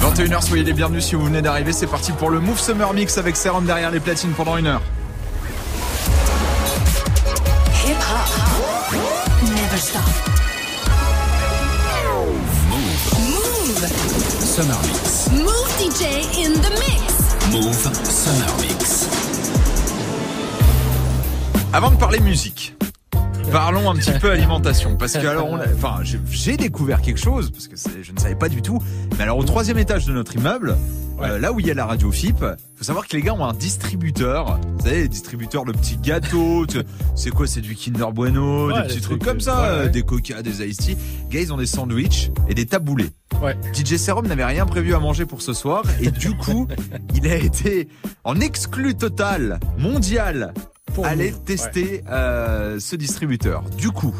21h, 0.00 0.42
soyez 0.46 0.62
les 0.62 0.72
bienvenus 0.72 1.04
si 1.04 1.14
vous 1.16 1.24
venez 1.24 1.42
d'arriver. 1.42 1.72
C'est 1.72 1.86
parti 1.86 2.12
pour 2.12 2.30
le 2.30 2.38
Move 2.38 2.60
Summer 2.60 2.92
Mix 2.94 3.18
avec 3.18 3.36
Serum 3.36 3.64
derrière 3.64 3.90
les 3.90 3.98
platines 4.00 4.32
pendant 4.32 4.56
une 4.56 4.66
heure. 4.66 4.82
Hip 7.84 7.96
hop. 7.96 8.94
Never 9.42 9.78
stop. 9.78 10.02
Move. 13.18 13.88
Summer 14.40 14.78
Mix. 14.86 15.30
Move 15.32 15.68
DJ 15.78 16.04
in 16.46 16.52
the 16.60 16.70
mix. 16.78 17.36
Move 17.50 17.74
Summer 18.04 18.54
Mix. 18.60 19.08
Avant 21.72 21.90
de 21.90 21.96
parler 21.96 22.20
musique, 22.20 22.74
parlons 23.52 23.90
un 23.90 23.94
petit 23.94 24.12
peu 24.18 24.30
alimentation. 24.30 24.96
Parce 24.96 25.12
que 25.14 25.26
alors, 25.26 25.48
on 25.48 25.56
a- 25.56 25.66
enfin, 25.74 26.00
j'ai- 26.02 26.56
découvert 26.56 27.00
quelque 27.00 27.20
chose 27.20 27.50
parce 27.50 27.68
que 27.68 27.76
je 28.02 28.12
ne 28.12 28.18
savais 28.18 28.34
pas 28.34 28.48
du 28.48 28.62
tout. 28.62 28.78
Mais 29.16 29.22
alors, 29.24 29.38
au 29.38 29.44
troisième 29.44 29.78
étage 29.78 30.06
de 30.06 30.12
notre 30.12 30.36
immeuble, 30.36 30.76
euh, 31.22 31.38
là 31.38 31.52
où 31.52 31.60
il 31.60 31.66
y 31.66 31.70
a 31.70 31.74
la 31.74 31.86
radio 31.86 32.10
FIP, 32.10 32.38
faut 32.76 32.84
savoir 32.84 33.06
que 33.06 33.16
les 33.16 33.22
gars 33.22 33.32
ont 33.34 33.44
un 33.44 33.52
distributeur. 33.54 34.58
Vous 34.78 34.84
savez, 34.84 35.02
les 35.02 35.08
distributeurs 35.08 35.64
de 35.64 35.72
petits 35.72 35.96
gâteaux. 35.96 36.66
c'est 37.14 37.30
quoi 37.30 37.46
C'est 37.46 37.60
du 37.60 37.74
Kinder 37.74 38.12
Bueno, 38.12 38.66
Ouais, 38.68 38.82
des 38.82 38.88
petits 38.88 39.00
trucs 39.00 39.18
trucs, 39.20 39.24
comme 39.24 39.40
ça, 39.40 39.60
ouais, 39.62 39.68
euh, 39.68 39.88
des 39.88 40.02
Coca, 40.02 40.42
des 40.42 40.66
Ice 40.66 40.76
Tea. 40.78 40.96
Les 41.30 41.36
gars, 41.36 41.40
ils 41.40 41.52
ont 41.52 41.56
des 41.58 41.66
sandwichs 41.66 42.30
et 42.48 42.54
des 42.54 42.66
taboulés. 42.66 43.10
Ouais. 43.42 43.56
DJ 43.72 43.96
Serum 43.96 44.26
n'avait 44.26 44.44
rien 44.44 44.66
prévu 44.66 44.94
à 44.94 44.98
manger 44.98 45.24
pour 45.26 45.42
ce 45.42 45.52
soir 45.52 45.82
et 46.00 46.10
du 46.10 46.36
coup, 46.36 46.68
il 47.14 47.26
a 47.28 47.36
été 47.36 47.88
en 48.24 48.38
exclu 48.40 48.94
total 48.94 49.58
mondial 49.78 50.52
Pour 50.94 51.06
aller 51.06 51.32
tester 51.32 52.02
euh, 52.10 52.78
ce 52.78 52.96
distributeur. 52.96 53.62
Du 53.78 53.90
coup, 53.90 54.14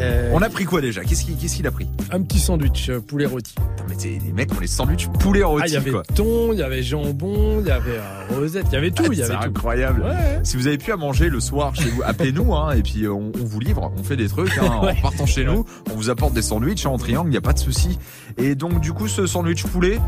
Euh, 0.00 0.30
on 0.32 0.42
a 0.42 0.48
pris 0.48 0.64
quoi 0.64 0.80
déjà? 0.80 1.02
Qu'est-ce 1.04 1.24
qu'il 1.24 1.66
a 1.66 1.70
pris? 1.70 1.88
Un 2.10 2.22
petit 2.22 2.38
sandwich 2.38 2.88
euh, 2.90 3.00
poulet 3.00 3.26
rôti. 3.26 3.54
Putain, 3.54 3.72
Mais 3.88 4.18
les 4.24 4.32
mecs 4.32 4.52
ont 4.52 4.60
les 4.60 4.66
sandwichs 4.66 5.08
poulet 5.20 5.42
Ah, 5.44 5.48
rôti 5.48 5.64
il 5.68 5.72
y 5.74 5.76
avait 5.76 5.90
quoi. 5.90 6.02
thon, 6.14 6.52
il 6.52 6.58
y 6.58 6.62
avait 6.62 6.82
jambon, 6.82 7.60
il 7.60 7.66
y 7.66 7.70
avait 7.70 7.92
euh, 7.98 8.36
rosette, 8.38 8.66
il 8.70 8.74
y 8.74 8.76
avait 8.76 8.90
tout, 8.90 9.12
y 9.12 9.16
c'est 9.16 9.30
incroyable. 9.32 10.02
Ouais. 10.02 10.40
Si 10.42 10.56
vous 10.56 10.66
avez 10.66 10.78
pu 10.78 10.90
à 10.92 10.96
manger 10.96 11.28
le 11.28 11.38
soir 11.40 11.74
chez 11.76 11.88
vous, 11.90 12.02
appelez-nous 12.04 12.54
hein, 12.54 12.72
et 12.72 12.82
puis 12.82 13.06
on, 13.08 13.30
on 13.40 13.44
vous 13.44 13.60
livre, 13.60 13.92
on 13.96 14.02
fait 14.02 14.16
des 14.16 14.28
trucs. 14.28 14.56
Hein, 14.58 14.80
Ouais. 14.82 14.94
En 14.98 15.02
partant 15.02 15.26
chez 15.26 15.44
nous, 15.44 15.64
on 15.92 15.94
vous 15.94 16.10
apporte 16.10 16.34
des 16.34 16.42
sandwichs 16.42 16.84
hein, 16.86 16.90
en 16.90 16.98
triangle, 16.98 17.28
il 17.28 17.32
n'y 17.32 17.36
a 17.38 17.42
pas 17.42 17.52
de 17.52 17.58
souci. 17.58 17.98
Et 18.36 18.54
donc 18.54 18.80
du 18.80 18.92
coup, 18.92 19.06
ce 19.08 19.26
sandwich 19.26 19.64
poulet? 19.64 19.98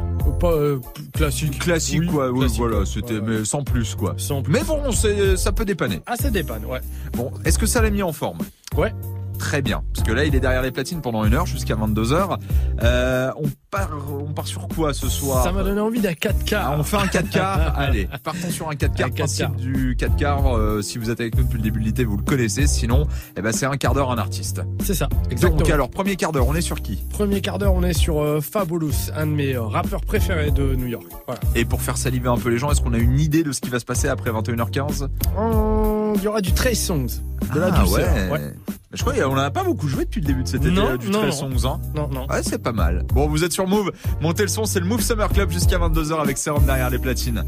Pas 0.40 0.52
euh, 0.52 0.80
classique. 1.14 1.58
classique, 1.60 2.00
Oui, 2.00 2.06
quoi. 2.08 2.30
Oui, 2.30 2.46
voilà, 2.58 2.84
c'était 2.84 3.14
Ouais, 3.14 3.20
mais 3.38 3.44
sans 3.44 3.62
plus 3.62 3.94
quoi. 3.94 4.14
Sans 4.18 4.42
plus. 4.42 4.52
Mais 4.52 4.62
bon, 4.64 4.90
ça 4.92 5.52
peut 5.52 5.64
dépanner. 5.64 6.02
Ah, 6.06 6.16
ça 6.16 6.28
dépanne, 6.30 6.64
ouais. 6.66 6.80
Bon, 7.14 7.30
est-ce 7.44 7.58
que 7.58 7.64
ça 7.66 7.80
l'a 7.80 7.88
mis 7.90 8.02
en 8.02 8.12
forme? 8.12 8.38
Ouais. 8.76 8.92
Très 9.38 9.62
bien, 9.62 9.82
parce 9.94 10.06
que 10.06 10.12
là 10.12 10.24
il 10.24 10.34
est 10.34 10.40
derrière 10.40 10.62
les 10.62 10.70
platines 10.70 11.00
pendant 11.00 11.24
une 11.24 11.34
heure 11.34 11.46
jusqu'à 11.46 11.74
22h. 11.74 12.38
Euh, 12.82 13.30
on 13.36 13.48
part, 13.70 13.90
on 14.10 14.32
part 14.32 14.46
sur 14.46 14.66
quoi 14.68 14.92
ce 14.94 15.08
soir 15.08 15.44
Ça 15.44 15.52
m'a 15.52 15.62
donné 15.62 15.80
envie 15.80 16.00
d'un 16.00 16.12
4K. 16.12 16.54
Ah, 16.56 16.74
on 16.78 16.82
fait 16.82 16.96
un 16.96 17.06
4 17.06 17.30
quarts. 17.30 17.74
Allez, 17.78 18.08
partons 18.24 18.50
sur 18.50 18.68
un 18.70 18.74
4 18.74 18.94
quarts. 18.94 19.06
Un 19.06 19.10
4 19.10 19.16
Principe 19.16 19.46
quarts. 19.46 19.54
du 19.56 19.96
4 19.98 20.16
quarts. 20.16 20.56
euh, 20.56 20.82
si 20.82 20.98
vous 20.98 21.10
êtes 21.10 21.20
avec 21.20 21.36
nous 21.36 21.44
depuis 21.44 21.58
le 21.58 21.62
début 21.62 21.80
de 21.80 21.84
l'été, 21.86 22.04
vous 22.04 22.16
le 22.16 22.22
connaissez. 22.22 22.66
Sinon, 22.66 23.06
eh 23.36 23.42
ben 23.42 23.52
c'est 23.52 23.66
un 23.66 23.76
quart 23.76 23.94
d'heure 23.94 24.10
un 24.10 24.18
artiste. 24.18 24.62
C'est 24.82 24.94
ça, 24.94 25.08
exactement. 25.30 25.60
Donc 25.62 25.70
alors 25.70 25.90
premier 25.90 26.16
quart 26.16 26.32
d'heure, 26.32 26.46
on 26.48 26.54
est 26.54 26.60
sur 26.60 26.80
qui? 26.82 26.96
Premier 27.10 27.40
quart 27.40 27.58
d'heure, 27.58 27.74
on 27.74 27.82
est 27.82 27.92
sur 27.92 28.20
euh, 28.22 28.40
Fabulous, 28.40 29.10
un 29.14 29.26
de 29.26 29.32
mes 29.32 29.54
euh, 29.54 29.62
rappeurs 29.62 30.00
préférés 30.02 30.50
de 30.50 30.74
New 30.74 30.86
York. 30.86 31.04
Voilà. 31.26 31.40
Et 31.54 31.64
pour 31.64 31.82
faire 31.82 31.96
saliver 31.96 32.28
un 32.28 32.38
peu 32.38 32.48
les 32.48 32.58
gens, 32.58 32.70
est-ce 32.70 32.80
qu'on 32.80 32.94
a 32.94 32.98
une 32.98 33.20
idée 33.20 33.42
de 33.42 33.52
ce 33.52 33.60
qui 33.60 33.70
va 33.70 33.78
se 33.78 33.84
passer 33.84 34.08
après 34.08 34.30
21h15 34.30 35.08
Euh, 35.38 36.12
Il 36.16 36.22
y 36.22 36.28
aura 36.28 36.40
du 36.40 36.52
Trace 36.52 36.78
Songs, 36.78 37.06
de 37.54 37.60
la 37.60 37.66
Ah, 37.72 37.80
douceur. 37.80 38.08
ouais. 38.14 38.30
ouais. 38.30 38.52
Je 38.96 39.02
crois 39.02 39.12
qu'on 39.12 39.36
a 39.36 39.50
pas 39.50 39.62
beaucoup 39.62 39.88
joué 39.88 40.04
depuis 40.06 40.20
le 40.22 40.26
début 40.26 40.42
de 40.42 40.48
cet 40.48 40.62
été 40.62 40.70
Non, 40.70 40.88
là, 40.88 40.96
du 40.96 41.10
non, 41.10 41.20
13 41.20 41.42
non. 41.42 41.48
11 41.48 41.66
ans. 41.66 41.80
Non, 41.94 42.08
non. 42.08 42.26
Ouais, 42.28 42.42
c'est 42.42 42.58
pas 42.62 42.72
mal. 42.72 43.04
Bon, 43.12 43.28
vous 43.28 43.44
êtes 43.44 43.52
sur 43.52 43.66
Move. 43.66 43.92
Montez 44.20 44.42
le 44.42 44.48
son, 44.48 44.64
c'est 44.64 44.80
le 44.80 44.86
Move 44.86 45.02
Summer 45.02 45.28
Club 45.28 45.50
jusqu'à 45.50 45.78
22h 45.78 46.20
avec 46.20 46.38
Serum 46.38 46.64
derrière 46.64 46.88
les 46.88 46.98
platines. 46.98 47.44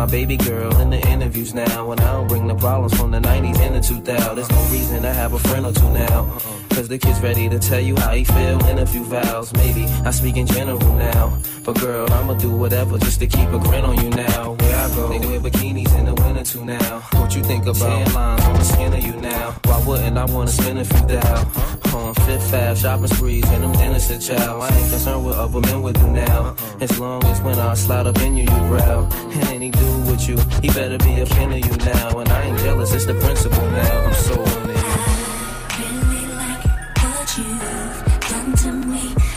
My 0.00 0.06
baby 0.06 0.38
girl 0.38 0.74
in 0.80 0.88
the 0.88 1.08
interviews 1.08 1.52
now. 1.52 1.88
When 1.88 2.00
I 2.00 2.12
don't 2.12 2.26
bring 2.26 2.46
the 2.46 2.54
problems 2.54 2.96
from 2.96 3.10
the 3.10 3.20
90s 3.20 3.58
and 3.58 3.74
the 3.74 3.80
2000s, 3.80 4.34
there's 4.34 4.48
no 4.48 4.62
reason 4.72 5.02
to 5.02 5.12
have 5.12 5.34
a 5.34 5.38
friend 5.38 5.66
or 5.66 5.72
two 5.72 5.90
now. 5.92 6.20
Uh-uh. 6.24 6.74
Cause 6.74 6.88
the 6.88 6.96
kid's 6.96 7.20
ready 7.20 7.50
to 7.50 7.58
tell 7.58 7.80
you 7.80 7.94
how 7.96 8.12
he 8.14 8.24
feel 8.24 8.64
in 8.68 8.78
a 8.78 8.86
few 8.86 9.04
vows. 9.04 9.52
Maybe 9.52 9.84
I 10.08 10.10
speak 10.10 10.38
in 10.38 10.46
general 10.46 10.94
now. 10.94 11.38
But 11.66 11.78
girl, 11.80 12.10
I'ma 12.14 12.32
do 12.34 12.50
whatever 12.50 12.96
just 12.96 13.20
to 13.20 13.26
keep 13.26 13.48
a 13.50 13.58
grin 13.58 13.84
on 13.84 14.02
you 14.02 14.08
now. 14.08 14.54
Where 14.54 14.76
I 14.84 14.88
go, 14.94 15.08
they 15.10 15.18
wear 15.18 15.40
bikinis 15.40 15.94
in 15.98 16.06
the 16.06 16.14
winter 16.14 16.44
too 16.44 16.64
now. 16.64 17.00
What 17.20 17.36
you 17.36 17.42
think 17.42 17.64
about 17.64 17.76
tan 17.76 18.14
lines 18.14 18.44
on 18.44 18.54
the 18.54 18.64
skin 18.64 18.94
of 18.94 19.04
you 19.04 19.16
now? 19.20 19.50
Why 19.64 19.84
wouldn't 19.86 20.16
I 20.16 20.24
wanna 20.24 20.50
spend 20.50 20.78
a 20.78 20.84
few 20.86 21.06
thou? 21.08 21.79
On 21.92 22.14
Fifth 22.14 22.54
Ave, 22.54 22.80
shopping 22.80 23.06
sprees, 23.08 23.48
and 23.50 23.64
them 23.64 23.72
dinners 23.72 24.06
to 24.08 24.18
chow. 24.18 24.60
I 24.60 24.68
ain't 24.68 24.90
concerned 24.90 25.24
what 25.24 25.36
other 25.36 25.60
men 25.60 25.82
would 25.82 25.96
do 25.96 26.06
now. 26.08 26.54
As 26.80 26.98
long 27.00 27.24
as 27.24 27.40
when 27.40 27.58
I 27.58 27.74
slide 27.74 28.06
up 28.06 28.18
in 28.22 28.36
you, 28.36 28.44
you 28.44 28.58
growl. 28.68 29.12
And 29.12 29.44
any 29.48 29.70
dude 29.70 30.06
with 30.06 30.28
you, 30.28 30.36
he 30.62 30.68
better 30.68 30.98
be 30.98 31.20
a 31.20 31.26
fan 31.26 31.52
of 31.52 31.58
you 31.58 31.76
now. 31.78 32.18
And 32.20 32.28
I 32.28 32.42
ain't 32.42 32.58
jealous, 32.58 32.94
it's 32.94 33.06
the 33.06 33.14
principle 33.14 33.70
now. 33.70 34.06
I'm 34.06 34.14
so 34.14 34.34
into 34.40 34.68
you. 34.68 35.90
really 36.10 36.26
like 36.36 36.64
what 37.02 37.38
you've 37.38 38.20
done 38.30 38.52
to 38.56 38.72
me. 38.72 39.29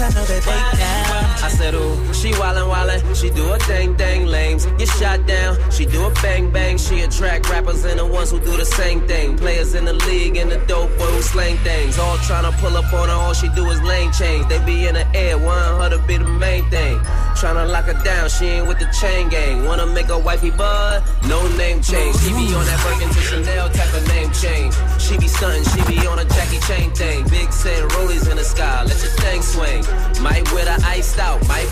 Ladies 0.00 0.16
making 0.16 0.16
shots, 0.16 0.16
I 0.16 0.20
know 0.20 0.24
that 0.26 0.42
they 0.42 0.78
down. 0.78 1.26
I 1.42 1.48
said, 1.48 1.74
ooh, 1.74 2.14
she 2.14 2.32
wildin' 2.32 2.68
wildin', 2.68 3.14
she 3.14 3.30
do 3.30 3.52
a 3.52 3.58
thing 3.58 3.94
dang 3.96 4.26
lames. 4.26 4.66
Get 4.78 4.88
shot 4.88 5.26
down, 5.26 5.56
she 5.70 5.86
do 5.86 6.04
a 6.04 6.10
bang 6.22 6.50
bang. 6.50 6.78
She 6.78 7.00
attract 7.00 7.48
rappers 7.50 7.84
and 7.84 7.98
the 7.98 8.06
ones 8.06 8.30
who 8.30 8.40
do 8.40 8.56
the 8.56 8.64
same 8.64 9.06
thing. 9.06 9.36
Players 9.36 9.74
in 9.74 9.84
the 9.84 9.92
league 9.92 10.36
and 10.36 10.50
the 10.50 10.58
dope 10.66 10.90
boy 10.98 11.06
who 11.06 11.22
slang 11.22 11.56
things. 11.58 11.98
All 11.98 12.16
tryna 12.18 12.52
pull 12.58 12.76
up 12.76 12.92
on 12.92 13.08
her, 13.08 13.14
all 13.14 13.34
she 13.34 13.48
do 13.50 13.64
is 13.70 13.80
lane 13.82 14.12
change. 14.12 14.48
They 14.48 14.64
be 14.64 14.86
in 14.86 14.94
the 14.94 15.06
air, 15.14 15.38
want 15.38 15.82
her 15.82 15.96
to 15.96 16.06
be 16.06 16.16
the 16.18 16.28
main 16.28 16.68
thing. 16.70 16.98
Tryna 17.36 17.70
lock 17.70 17.84
her 17.84 18.02
down, 18.02 18.28
she 18.28 18.46
ain't 18.46 18.66
with 18.66 18.78
the 18.78 18.88
chain 19.00 19.28
gang. 19.28 19.64
Wanna 19.64 19.86
make 19.86 20.08
a 20.08 20.18
wifey 20.18 20.50
bud? 20.50 21.04
No 21.26 21.46
name 21.56 21.82
change. 21.82 22.16
She 22.20 22.30
be 22.30 22.54
on 22.54 22.64
that 22.66 22.80
Birkin 22.82 23.08
to 23.08 23.20
Chanel 23.20 23.68
type 23.70 23.92
of 23.94 24.06
name 24.08 24.30
change. 24.32 24.74
She 25.06 25.16
be 25.18 25.28
stuntin', 25.28 25.64
she 25.72 25.94
be 25.94 26.06
on 26.06 26.18
a 26.18 26.24
Jackie 26.24 26.58
Chain 26.66 26.90
thing. 26.90 27.22
Big 27.28 27.52
sand 27.52 27.90
rollies 27.92 28.28
in 28.28 28.36
the 28.36 28.44
sky, 28.44 28.82
let 28.82 29.00
your 29.02 29.12
thing 29.22 29.40
swing. 29.40 29.84
Might 30.20 30.50
wear 30.52 30.64
the 30.64 30.84
ice 30.84 31.14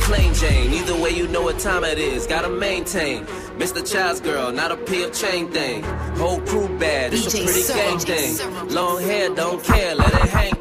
plain 0.05 0.35
Jane. 0.35 0.73
Either 0.73 0.95
way, 0.95 1.11
you 1.11 1.27
know 1.29 1.43
what 1.43 1.59
time 1.59 1.83
it 1.85 1.99
is. 1.99 2.27
Gotta 2.27 2.49
maintain. 2.49 3.25
Mr. 3.59 3.81
Child's 3.91 4.21
girl, 4.21 4.53
not 4.53 4.71
a 4.71 4.77
P 4.77 5.03
of 5.03 5.13
chain 5.13 5.51
thing. 5.51 5.83
Whole 6.17 6.41
crew 6.43 6.69
bad, 6.79 7.15
it's 7.15 7.35
a 7.35 7.43
pretty 7.43 7.67
gang 7.67 7.99
thing. 7.99 8.69
Long 8.69 9.01
hair, 9.03 9.35
don't 9.35 9.63
care, 9.65 9.95
let 9.95 10.13
it 10.15 10.31
hang 10.31 10.55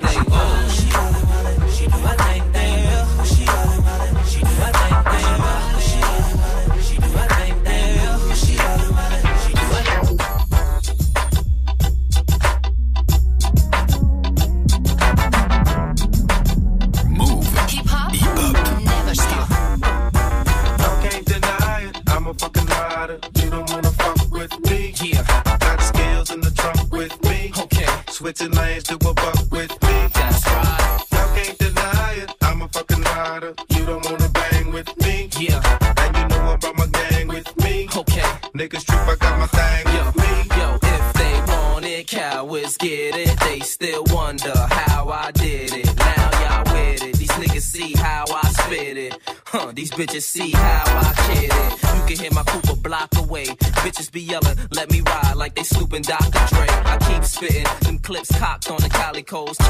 Yeah, 25.13 25.57
Got 25.59 25.81
skills 25.81 26.31
in 26.31 26.41
the 26.41 26.51
trunk 26.51 26.91
with 26.91 27.13
me. 27.23 27.51
okay, 27.57 27.87
Switching 28.09 28.51
lanes 28.51 28.83
to 28.85 28.95
a 28.95 29.13
buck 29.13 29.39
with 29.51 29.71
me. 29.83 29.95
that's 30.13 30.45
right. 30.47 31.05
Y'all 31.11 31.35
can't 31.35 31.57
deny 31.57 32.13
it. 32.23 32.31
I'm 32.41 32.61
a 32.61 32.67
fucking 32.69 33.01
rider. 33.01 33.53
You 33.69 33.85
don't 33.85 34.03
wanna 34.05 34.29
bang 34.29 34.71
with 34.71 34.89
me. 35.05 35.29
Yeah, 35.39 35.61
And 36.01 36.15
you 36.17 36.25
know 36.29 36.51
I 36.53 36.55
brought 36.57 36.77
my 36.77 36.87
gang 36.87 37.27
with 37.27 37.49
me. 37.63 37.87
okay. 37.95 38.29
Niggas 38.59 38.85
trip, 38.85 39.07
I 39.07 39.15
got 39.19 39.39
my 39.39 39.47
thing 39.47 39.93
Yo, 39.95 40.05
with 40.05 40.15
me. 40.17 40.57
yo, 40.57 40.77
if 40.81 41.13
they 41.13 41.33
want 41.51 41.85
it, 41.85 42.07
cowards 42.07 42.77
get 42.77 43.15
it. 43.15 43.39
They 43.41 43.59
still 43.61 44.03
wonder 44.11 44.53
how 44.69 45.09
I 45.09 45.31
did 45.31 45.73
it. 45.73 45.95
Now 45.97 46.29
y'all 46.41 46.73
with 46.73 47.03
it. 47.03 47.15
These 47.17 47.31
niggas 47.31 47.61
see 47.75 47.93
how 47.93 48.25
I 48.29 48.47
spit 48.61 48.97
it. 48.97 49.17
Huh, 49.45 49.71
these 49.73 49.91
bitches 49.91 50.21
see 50.23 50.51
how 50.51 50.83
I 50.85 51.13
kid 51.27 51.51
it. 51.51 51.82
coast. 59.33 59.62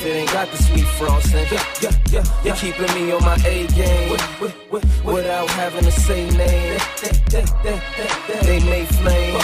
If 0.00 0.06
it 0.06 0.16
ain't 0.16 0.32
got 0.32 0.50
the 0.50 0.56
sweet 0.62 0.86
frosting? 0.98 1.46
Yeah, 1.50 1.64
yeah, 1.82 1.90
yeah, 2.10 2.24
You're 2.44 2.56
keeping 2.56 2.92
me 2.94 3.12
on 3.12 3.22
my 3.22 3.34
A 3.44 3.66
game 3.68 4.08
wi- 4.08 4.26
wi- 4.40 4.54
wi- 4.70 5.14
without 5.14 5.48
having 5.50 5.84
to 5.84 5.92
say 5.92 6.28
name. 6.30 6.78
They, 7.02 7.10
they, 7.30 7.44
they, 7.62 7.80
they, 8.28 8.40
they 8.46 8.60
may 8.70 8.84
flame, 8.86 9.40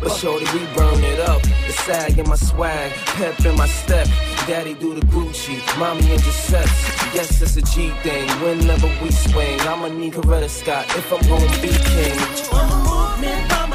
but 0.00 0.08
shorty, 0.12 0.46
we 0.52 0.64
burn 0.74 1.02
it 1.04 1.20
up. 1.20 1.42
The 1.42 1.72
sag 1.84 2.18
in 2.18 2.28
my 2.28 2.36
swag, 2.36 2.92
pep 3.18 3.44
in 3.44 3.56
my 3.56 3.66
step. 3.66 4.06
Daddy 4.46 4.74
do 4.74 4.94
the 4.94 5.04
Gucci, 5.06 5.56
mommy 5.78 6.12
in 6.12 6.18
Giuseppe's. 6.20 7.14
Yes, 7.14 7.42
it's 7.42 7.56
a 7.56 7.62
G 7.62 7.90
thing. 8.02 8.28
Whenever 8.42 8.88
we 9.02 9.10
swing, 9.10 9.60
I'ma 9.60 9.88
need 9.88 10.14
Coretta 10.14 10.48
Scott 10.48 10.86
if 10.96 11.12
I'm 11.12 11.20
gonna 11.28 11.60
be 11.60 11.68
king. 11.68 13.65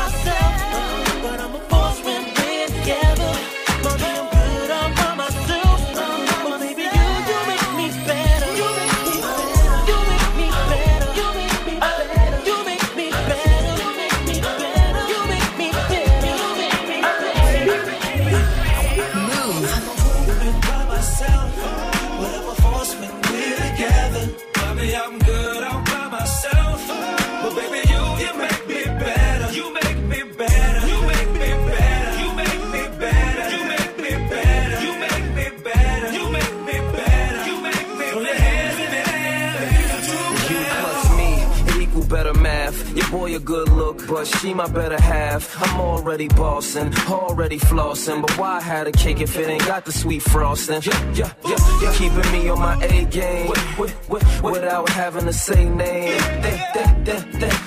But 44.22 44.28
she 44.40 44.54
my 44.54 44.68
better 44.68 45.02
half. 45.02 45.44
I'm 45.64 45.82
already 45.82 46.28
bossing, 46.28 46.94
already 47.10 47.58
flossing. 47.58 48.22
But 48.22 48.38
why 48.38 48.62
had 48.62 48.86
a 48.86 48.92
cake 48.92 49.20
if 49.20 49.36
it 49.36 49.48
ain't 49.50 49.66
got 49.66 49.84
the 49.86 49.92
sweet 49.92 50.22
frosting? 50.22 50.80
Yeah, 50.84 51.14
yeah, 51.14 51.34
yeah. 51.50 51.82
You're 51.82 51.94
keeping 51.94 52.32
me 52.32 52.48
on 52.50 52.60
my 52.60 52.76
A 52.84 53.06
game 53.06 53.48
wi- 53.48 53.66
wi- 53.78 53.96
wi- 54.08 54.52
without 54.52 54.90
having 54.90 55.26
to 55.26 55.34
say 55.34 55.68
name. 55.68 56.20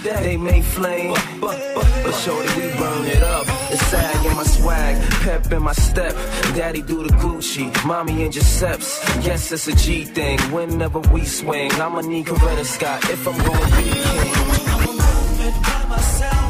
They, 0.04 0.36
may 0.36 0.62
flame, 0.62 1.14
but, 1.40 1.58
but, 1.74 1.86
but 2.04 2.12
shorty, 2.22 2.48
we 2.60 2.66
burn 2.78 3.06
it 3.06 3.22
up. 3.22 3.46
It's 3.72 3.84
sag 3.86 4.26
in 4.26 4.36
my 4.36 4.44
swag, 4.44 4.94
pep 5.24 5.50
in 5.50 5.62
my 5.62 5.72
step. 5.72 6.12
Daddy 6.54 6.82
do 6.82 7.02
the 7.02 7.12
Gucci, 7.14 7.66
mommy 7.84 8.22
in 8.24 8.30
Giuseppe's. 8.30 8.90
Yes, 9.26 9.50
it's 9.50 9.66
a 9.66 9.74
G 9.74 10.04
thing. 10.04 10.38
Whenever 10.52 11.00
we 11.00 11.24
swing, 11.24 11.72
I'ma 11.72 12.02
need 12.02 12.26
Coretta 12.26 12.64
Scott 12.64 13.00
if 13.10 13.26
I'm 13.26 13.38
gonna 13.38 13.76
be 13.76 13.90
king. 13.90 14.32
I'm 14.86 15.14
Movement 15.44 15.62
by 15.62 15.86
myself, 15.88 16.43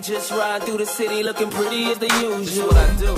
just 0.00 0.30
ride 0.30 0.62
through 0.62 0.78
the 0.78 0.86
city 0.86 1.22
looking 1.22 1.50
pretty 1.50 1.84
as 1.90 1.98
the 1.98 2.06
usual. 2.22 2.68
what 2.68 2.76
I 2.76 2.94
do. 2.96 3.12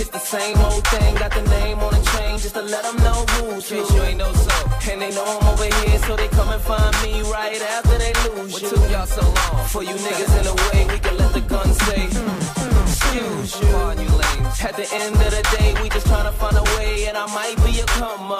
It's 0.00 0.10
the 0.10 0.18
same 0.18 0.56
old 0.58 0.86
thing, 0.86 1.14
got 1.16 1.32
the 1.32 1.42
name 1.42 1.78
on 1.78 1.92
the 1.92 2.02
chain 2.12 2.38
just 2.38 2.54
to 2.54 2.62
let 2.62 2.82
them 2.84 2.96
know 2.98 3.24
who's 3.34 3.68
who. 3.68 3.76
you 3.76 4.02
ain't 4.02 4.18
no 4.18 4.32
so. 4.32 4.90
And 4.90 5.02
they 5.02 5.10
know 5.10 5.24
I'm 5.24 5.46
over 5.48 5.64
here, 5.64 5.98
so 6.00 6.16
they 6.16 6.28
come 6.28 6.48
and 6.48 6.62
find 6.62 6.94
me 7.02 7.22
right 7.30 7.60
after 7.60 7.98
they 7.98 8.12
lose 8.28 8.52
what 8.52 8.62
you. 8.62 8.68
took 8.70 8.90
y'all 8.90 9.06
so 9.06 9.22
long? 9.22 9.66
For 9.68 9.82
you 9.82 9.94
niggas 9.94 10.38
in 10.38 10.44
the 10.44 10.56
way, 10.70 10.86
we 10.92 10.98
can 11.00 11.16
let 11.16 11.32
the 11.32 11.40
gun 11.40 11.72
say, 11.86 12.06
mm, 12.06 12.20
mm, 12.20 12.82
excuse 12.86 13.54
mm. 13.56 13.62
you. 13.62 13.76
On 13.76 13.98
you. 13.98 14.10
At 14.62 14.76
the 14.76 14.86
end 14.92 15.14
of 15.14 15.30
the 15.30 15.56
day, 15.56 15.74
we 15.82 15.88
just 15.88 16.06
tryna 16.06 16.32
find 16.34 16.56
a 16.56 16.62
way, 16.76 17.06
and 17.06 17.16
I 17.16 17.26
might 17.34 17.56
be 17.64 17.80
a 17.80 17.86
come 17.86 18.30
up. 18.30 18.39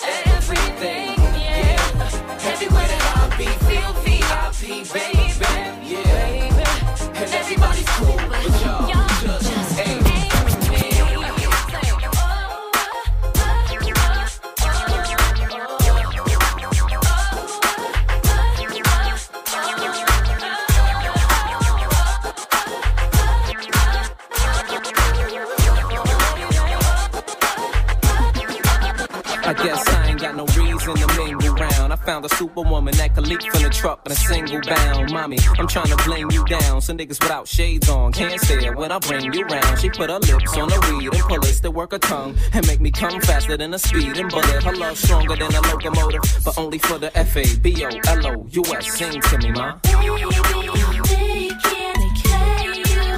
I'm 35.61 35.67
trying 35.67 35.95
to 35.95 36.03
bling 36.05 36.31
you 36.31 36.43
down. 36.45 36.81
Some 36.81 36.97
niggas 36.97 37.21
without 37.21 37.47
shades 37.47 37.87
on 37.87 38.11
can't 38.13 38.41
stare 38.41 38.75
when 38.75 38.91
I 38.91 38.97
bring 38.97 39.31
you 39.31 39.45
round. 39.45 39.79
She 39.79 39.91
put 39.91 40.09
her 40.09 40.17
lips 40.17 40.57
on 40.57 40.69
the 40.69 40.97
weed 40.97 41.13
and 41.13 41.21
pull 41.21 41.37
us 41.41 41.59
to 41.59 41.69
work 41.69 41.91
her 41.91 41.99
tongue 41.99 42.35
and 42.53 42.65
make 42.65 42.81
me 42.81 42.89
come 42.89 43.21
faster 43.21 43.55
than 43.57 43.71
a 43.75 43.77
speeding 43.77 44.27
bullet. 44.29 44.63
Her 44.63 44.75
love 44.75 44.97
stronger 44.97 45.35
than 45.35 45.53
a 45.53 45.61
locomotive, 45.61 46.23
but 46.43 46.57
only 46.57 46.79
for 46.79 46.97
the 46.97 47.15
F 47.15 47.37
A 47.37 47.45
B 47.57 47.85
O 47.85 47.89
L 48.07 48.25
O 48.25 48.47
U 48.49 48.63
S. 48.75 48.91
Sing 48.91 49.21
to 49.21 49.37
me, 49.37 49.51
ma. 49.51 49.77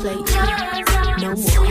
They 0.04 0.22
can't 0.22 0.86
take 0.86 1.22
No 1.22 1.30
more. 1.30 1.38
Stop 1.38 1.63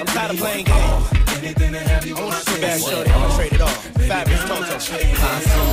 I'm 0.00 0.06
tired 0.06 0.30
of 0.30 0.36
playing 0.38 0.64
games. 0.64 1.10
Bad 2.60 2.80
shorty, 2.80 3.10
I'ma 3.10 3.36
trade 3.36 3.52
it 3.52 3.60
off. 3.60 3.88
Fabolous 3.94 4.46
Toto. 4.46 4.78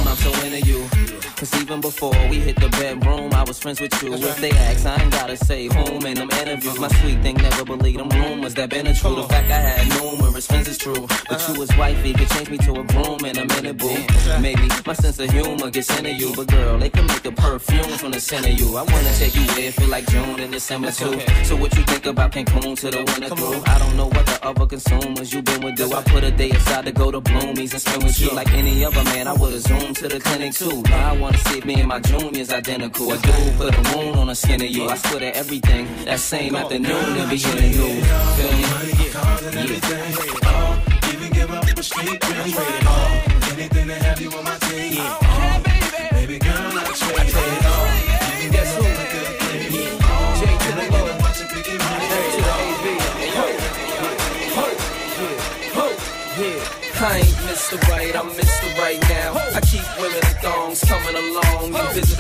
I'm 0.07 0.17
so 0.17 0.31
into 0.45 0.59
you. 0.67 1.28
Cause 1.39 1.55
even 1.62 1.79
before 1.79 2.12
we 2.29 2.36
hit 2.41 2.58
the 2.58 2.67
bedroom, 2.67 3.34
I 3.34 3.43
was 3.43 3.58
friends 3.60 3.79
with 3.79 4.03
you. 4.03 4.13
If 4.13 4.41
they 4.41 4.51
ask, 4.51 4.86
I 4.86 5.01
ain't 5.01 5.10
gotta 5.13 5.38
say 5.38 5.67
whom 5.67 6.05
in 6.05 6.15
them 6.15 6.29
interviews. 6.31 6.77
My 6.77 6.89
sweet 7.00 7.22
thing 7.22 7.36
never 7.38 7.63
believed 7.63 7.98
them 7.98 8.10
rumors 8.10 8.55
that 8.55 8.69
been 8.69 8.86
a 8.88 8.93
true. 8.93 9.15
The 9.15 9.24
fact 9.24 9.50
I 9.50 9.62
had 9.62 9.88
numerous 10.01 10.48
friends 10.48 10.67
is 10.67 10.77
true. 10.77 11.08
But 11.29 11.48
you 11.48 11.58
was 11.58 11.69
wifey, 11.77 12.12
could 12.12 12.29
change 12.31 12.50
me 12.50 12.58
to 12.58 12.81
a 12.81 12.84
groom 12.84 13.19
in 13.24 13.38
a 13.38 13.46
minute, 13.46 13.77
boo. 13.77 13.96
Maybe 14.41 14.67
my 14.86 14.91
sense 14.91 15.17
of 15.19 15.31
humor 15.31 15.69
gets 15.69 15.98
into 15.98 16.12
you. 16.12 16.34
But 16.36 16.48
girl, 16.48 16.77
they 16.77 16.89
can 16.89 17.08
make 17.08 17.24
a 17.24 17.31
perfume 17.31 17.98
from 17.98 18.12
the 18.12 18.19
scent 18.19 18.46
of 18.46 18.60
you. 18.60 18.75
I 18.75 18.84
wanna 18.84 19.13
take 19.13 19.34
you 19.34 19.46
where 19.55 19.72
feel 19.72 19.88
like 19.88 20.08
June 20.08 20.41
and 20.41 20.51
December 20.51 20.91
too. 20.91 21.22
So 21.46 21.55
what 21.55 21.74
you 21.77 21.84
think 21.84 22.05
about 22.05 22.34
Cancun 22.34 22.77
to 22.81 22.91
the 22.91 22.98
winter 22.98 23.34
through? 23.34 23.63
I 23.65 23.79
don't 23.79 23.96
know 23.96 24.08
what 24.08 24.25
the 24.25 24.39
other 24.43 24.65
consumers 24.65 25.31
you 25.31 25.41
been 25.41 25.62
with 25.63 25.77
do. 25.77 25.89
I 25.93 26.03
put 26.03 26.25
a 26.25 26.31
day 26.31 26.50
aside 26.50 26.84
to 26.88 26.91
go 26.91 27.12
to 27.12 27.22
Bloomies 27.22 27.72
and 27.72 27.81
spend 27.81 28.03
with 28.03 28.19
you 28.19 28.29
like 28.31 28.51
any 28.51 28.84
other 28.84 29.05
man. 29.05 29.29
I 29.29 29.34
would've 29.34 29.62
zoomed 29.62 29.96
to 29.98 30.10
the 30.10 30.19
clinic 30.19 30.53
too. 30.53 30.81
Now 30.84 31.13
I 31.13 31.28
wanna 31.29 31.43
see 31.50 31.62
me 31.62 31.75
and 31.75 31.88
my 31.88 32.00
juniors 32.00 32.51
identical. 32.51 33.12
A 33.12 33.17
dude 33.17 33.57
put 33.57 33.75
a 33.75 33.81
moon 33.95 34.15
on 34.17 34.27
the 34.27 34.36
skin 34.36 34.62
of 34.62 34.69
you. 34.69 34.88
I 34.89 34.98
swear 34.98 35.31
everything 35.36 35.88
that 36.05 36.19
same 36.19 36.55
afternoon 36.55 37.17
and 37.19 37.29
be 37.29 37.36
in 37.36 37.74
you. 37.74 37.88
news. 37.88 38.07
Feel 38.38 38.51
me? 38.57 38.65
Oh, 40.45 40.81
even 41.13 41.31
give 41.31 41.51
up 41.51 41.65
street. 41.83 42.19
Oh, 42.24 43.51
anything 43.51 43.88
to 43.88 43.95
have 43.95 44.21
you 44.21 44.31
on 44.31 44.43
my 44.43 44.57
team. 44.57 44.98
Oh, 45.00 45.62
baby 46.12 46.39
girl, 46.39 46.53
I 46.53 46.83
trade 47.00 47.29
it 47.29 47.65
all. 47.74 47.88
Guess 48.53 48.75
who? 48.77 48.83
J 50.39 50.41
to 50.57 50.71
the 50.75 50.86
low. 50.91 51.09
I 57.01 57.17
ain't 57.19 57.27
Mr. 57.48 57.79
Right, 57.88 58.13
I'm 58.13 58.29
Mr. 58.31 58.58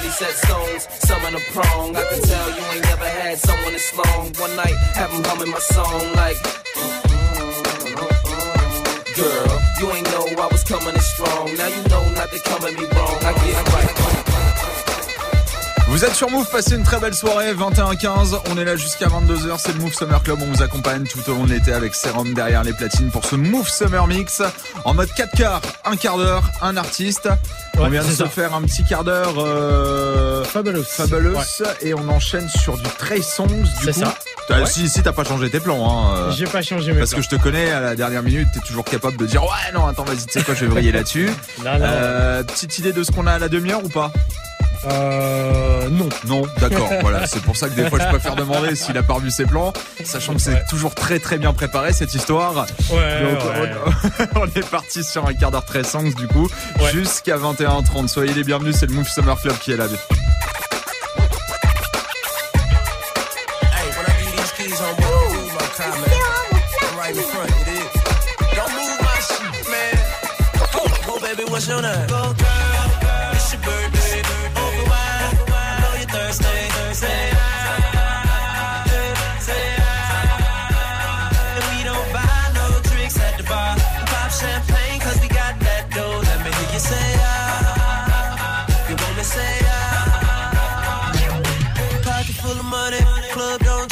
Set 0.09 0.33
stones, 0.35 0.87
some 1.07 1.21
in 1.27 1.35
a 1.35 1.39
prong. 1.53 1.95
I 1.95 2.03
can 2.03 2.21
tell 2.23 2.49
you 2.49 2.63
ain't 2.73 2.83
never 2.85 3.05
had 3.07 3.37
someone 3.37 3.71
this 3.73 3.95
long. 3.95 4.33
One 4.37 4.53
night, 4.57 4.75
have 4.95 5.13
'em 5.13 5.23
humming 5.23 5.49
my 5.51 5.59
song 5.59 6.01
like. 6.15 6.35
Mm-hmm, 6.35 7.93
mm-hmm, 7.93 8.09
mm-hmm, 8.27 9.21
Girl, 9.21 9.61
you 9.79 9.91
ain't 9.95 10.07
know 10.11 10.43
I 10.43 10.47
was 10.51 10.63
coming 10.63 10.93
in 10.95 10.99
strong. 10.99 11.55
Now 11.55 11.67
you 11.67 11.83
know 11.89 12.03
not 12.15 12.29
to 12.31 12.39
come 12.39 12.63
at 12.65 12.73
me 12.73 12.85
wrong. 12.95 13.17
I 13.23 13.31
get 13.33 13.73
right. 13.73 14.28
Vous 15.91 16.05
êtes 16.05 16.13
sur 16.13 16.29
Move, 16.29 16.47
passez 16.51 16.75
une 16.75 16.83
très 16.83 16.99
belle 16.99 17.15
soirée, 17.15 17.51
21h15, 17.53 18.39
on 18.51 18.57
est 18.57 18.63
là 18.63 18.75
jusqu'à 18.75 19.07
22h, 19.07 19.55
c'est 19.57 19.73
le 19.73 19.79
Move 19.79 19.93
Summer 19.93 20.21
Club, 20.21 20.37
on 20.41 20.45
vous 20.45 20.61
accompagne 20.61 21.03
tout 21.05 21.19
au 21.29 21.33
long 21.33 21.45
de 21.45 21.49
l'été 21.49 21.73
avec 21.73 21.95
Serum 21.95 22.33
derrière 22.35 22.63
les 22.63 22.73
platines 22.73 23.09
pour 23.09 23.25
ce 23.25 23.35
Move 23.35 23.67
Summer 23.67 24.05
Mix, 24.07 24.41
en 24.85 24.93
mode 24.93 25.09
4 25.17 25.35
quarts, 25.35 25.61
un 25.85 25.95
quart 25.97 26.17
d'heure, 26.17 26.43
un 26.61 26.77
artiste, 26.77 27.27
on 27.79 27.89
vient 27.89 28.03
de 28.03 28.11
se 28.11 28.23
faire 28.27 28.53
un 28.53 28.61
petit 28.61 28.83
quart 28.85 29.03
d'heure 29.03 29.33
euh, 29.39 30.43
Fabulous. 30.43 30.83
Fabulous, 30.83 31.35
Ouais. 31.35 31.65
et 31.81 31.93
on 31.95 32.07
enchaîne 32.09 32.47
sur 32.49 32.77
du 32.77 32.83
Trey 32.99 33.21
Songs 33.23 33.47
du 33.47 33.67
C'est 33.83 33.93
coup. 33.93 33.99
ça. 34.01 34.15
Ouais. 34.55 34.65
Si, 34.67 34.89
si 34.89 35.01
t'as 35.01 35.11
pas 35.11 35.23
changé 35.23 35.49
tes 35.49 35.59
plans, 35.59 35.89
hein, 35.89 36.15
euh, 36.17 36.31
J'ai 36.31 36.45
pas 36.45 36.61
changé 36.61 36.93
mes 36.93 36.99
parce 36.99 37.11
que 37.11 37.15
plans. 37.17 37.23
je 37.31 37.35
te 37.35 37.41
connais, 37.41 37.71
à 37.71 37.81
la 37.81 37.95
dernière 37.95 38.21
minute, 38.23 38.47
t'es 38.53 38.59
toujours 38.61 38.85
capable 38.85 39.17
de 39.17 39.25
dire 39.25 39.43
ouais 39.43 39.71
non 39.73 39.85
attends 39.87 40.03
vas-y 40.05 40.25
tu 40.25 40.33
sais 40.33 40.43
quoi 40.43 40.53
je 40.53 40.65
vais 40.65 40.71
briller 40.71 40.91
là-dessus. 40.91 41.29
Euh, 41.65 42.43
petite 42.43 42.77
idée 42.79 42.93
de 42.93 43.03
ce 43.03 43.11
qu'on 43.11 43.25
a 43.27 43.33
à 43.33 43.39
la 43.39 43.47
demi-heure 43.49 43.83
ou 43.83 43.89
pas? 43.89 44.11
Euh, 44.85 45.89
non. 45.89 46.09
Non, 46.27 46.43
d'accord. 46.59 46.89
voilà, 47.01 47.27
c'est 47.27 47.41
pour 47.41 47.55
ça 47.57 47.69
que 47.69 47.75
des 47.75 47.89
fois 47.89 47.99
je 47.99 48.07
préfère 48.07 48.35
demander 48.35 48.75
s'il 48.75 48.97
a 48.97 49.03
pas 49.03 49.13
revu 49.15 49.29
ses 49.31 49.45
plans, 49.45 49.73
sachant 50.03 50.33
que 50.35 50.41
c'est 50.41 50.49
Ouais. 50.53 50.63
toujours 50.69 50.95
très 50.95 51.19
très 51.19 51.37
bien 51.37 51.53
préparé 51.53 51.93
cette 51.93 52.13
histoire. 52.13 52.65
Ouais, 52.91 53.23
Donc, 53.33 53.43
ouais. 53.43 53.71
on, 54.35 54.39
on 54.41 54.45
est 54.47 54.69
parti 54.69 55.03
sur 55.03 55.25
un 55.27 55.33
quart 55.33 55.51
d'heure 55.51 55.65
très 55.65 55.83
songs 55.83 56.13
du 56.15 56.27
coup, 56.27 56.47
jusqu'à 56.93 57.37
21h30. 57.37 58.07
Soyez 58.07 58.33
les 58.33 58.43
bienvenus, 58.43 58.75
c'est 58.79 58.87
le 58.87 58.93
Move 58.93 59.07
Summer 59.07 59.39
Club 59.39 59.57
qui 59.59 59.71
est 59.73 59.77
là. 59.77 59.85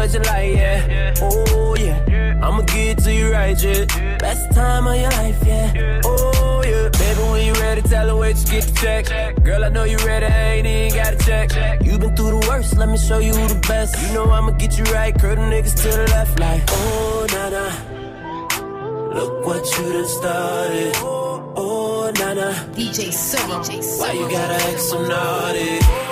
what 0.00 0.14
you 0.14 0.20
like, 0.20 0.54
yeah. 0.54 1.14
Oh, 1.20 1.76
yeah. 1.78 2.40
I'ma 2.42 2.62
get 2.62 2.98
to 3.04 3.12
you 3.12 3.30
right, 3.32 3.62
yeah. 3.62 3.84
Best 4.16 4.50
time 4.54 4.86
of 4.86 4.96
your 4.96 5.10
life, 5.10 5.38
yeah. 5.44 6.00
Oh, 6.06 6.62
yeah. 6.64 6.88
Baby, 6.88 7.22
when 7.30 7.44
you 7.46 7.52
ready, 7.60 7.82
tell 7.82 8.08
her 8.08 8.16
wait 8.16 8.36
to 8.36 8.50
get 8.50 8.64
the 8.64 8.72
check. 8.80 9.44
Girl, 9.44 9.62
I 9.62 9.68
know 9.68 9.84
you 9.84 9.98
ready, 9.98 10.24
I 10.24 10.52
ain't 10.54 10.66
even 10.66 10.98
got 10.98 11.18
to 11.18 11.26
check. 11.26 11.84
You 11.84 11.98
been 11.98 12.16
through 12.16 12.40
the 12.40 12.46
worst, 12.48 12.78
let 12.78 12.88
me 12.88 12.96
show 12.96 13.18
you 13.18 13.34
who 13.34 13.46
the 13.46 13.60
best. 13.68 13.94
You 14.02 14.14
know 14.14 14.24
I'ma 14.30 14.52
get 14.52 14.78
you 14.78 14.84
right, 14.84 15.12
curl 15.20 15.36
the 15.36 15.42
niggas 15.42 15.76
to 15.82 15.88
the 15.88 16.06
left, 16.14 16.40
like, 16.40 16.62
oh, 16.68 17.26
nah, 17.34 17.50
nah. 17.50 19.14
Look 19.14 19.44
what 19.44 19.64
you 19.76 19.92
done 19.92 20.08
started. 20.08 20.92
Oh, 20.96 22.10
nah, 22.18 22.32
nah. 22.32 22.54
DJ 22.72 23.12
Serom. 23.12 23.68
Why 24.00 24.12
you 24.12 24.30
gotta 24.30 24.54
act 24.64 24.80
so 24.80 25.06
naughty? 25.06 26.09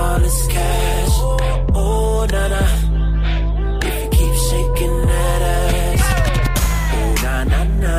All 0.00 0.18
this 0.18 0.46
cash. 0.54 1.14
Oh, 1.74 2.26
na 2.32 2.42
na. 2.52 2.62
If 3.88 3.96
you 4.02 4.08
keep 4.16 4.34
shaking 4.48 4.96
that 5.10 5.40
ass. 5.56 6.04
Oh, 6.96 7.12
na 7.24 7.34
na 7.52 7.60
na. 7.82 7.94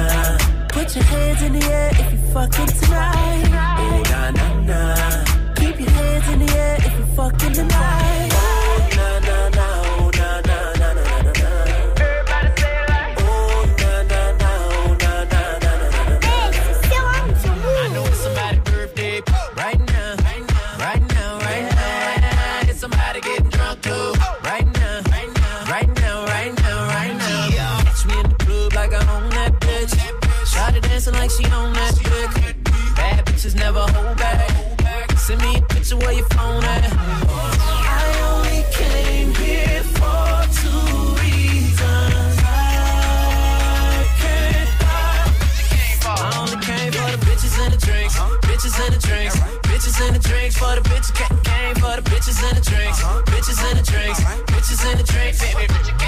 Put 0.76 0.88
your 0.96 1.06
hands 1.12 1.42
in 1.46 1.52
the 1.58 1.64
air 1.80 1.90
if 2.02 2.08
you 2.14 2.22
fucking 2.34 2.72
tonight. 2.80 3.46
Oh, 3.84 4.00
na 4.12 4.22
na 4.40 4.48
na. 4.70 4.82
Keep 5.60 5.76
your 5.84 5.92
hands 6.00 6.28
in 6.34 6.40
the 6.44 6.50
air 6.64 6.76
if 6.88 6.94
you 7.00 7.06
fucking 7.20 7.54
tonight. 7.60 8.31
Never 33.62 33.86
hold 33.94 34.18
back. 34.18 35.12
Send 35.18 35.42
me 35.42 35.58
a 35.58 35.62
picture 35.74 35.98
where 35.98 36.14
your 36.14 36.28
phone 36.34 36.64
at. 36.64 36.84
I 36.90 38.06
only 38.32 38.64
came 38.74 39.30
here 39.36 39.84
for 39.98 40.26
two 40.60 40.86
reasons. 41.22 42.36
I 42.42 44.02
can't 44.22 44.70
I 46.06 46.28
only 46.42 46.58
came 46.66 46.92
for 46.98 47.10
the 47.14 47.22
bitches 47.28 47.56
and 47.64 47.72
the 47.74 47.82
drinks. 47.86 48.16
Bitches 48.50 48.76
and 48.84 48.94
the 48.96 49.02
drinks. 49.08 49.36
Bitches 49.70 49.98
and 50.06 50.16
the 50.16 50.22
drinks 50.28 50.58
for 50.58 50.74
the 50.78 50.82
bitch 50.90 51.10
came 51.20 51.76
for 51.76 51.94
the 52.00 52.04
bitches 52.10 52.42
and 52.48 52.58
the 52.58 52.64
drinks. 52.70 53.00
Bitches 53.32 53.62
and 53.70 53.78
the 53.80 53.86
drinks. 53.92 54.20
Bitches 54.52 54.82
and 54.90 55.00
the 55.00 55.06
drinks. 55.14 56.01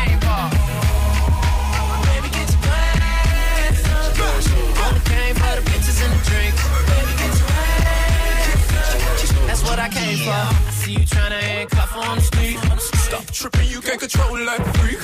Up. 10.27 10.47
I 10.47 10.53
came 10.53 10.59
for. 10.59 10.67
I 10.67 10.71
see 10.71 10.91
you 10.93 10.99
tryna 10.99 11.39
handcuff 11.39 11.95
on 11.95 12.17
the 12.17 12.23
street. 12.23 12.57
Stop 12.79 13.25
tripping, 13.31 13.69
you 13.69 13.81
can't 13.81 13.99
control 13.99 14.35
it 14.35 14.45
like 14.45 14.59
a 14.59 14.73
freak. 14.79 14.99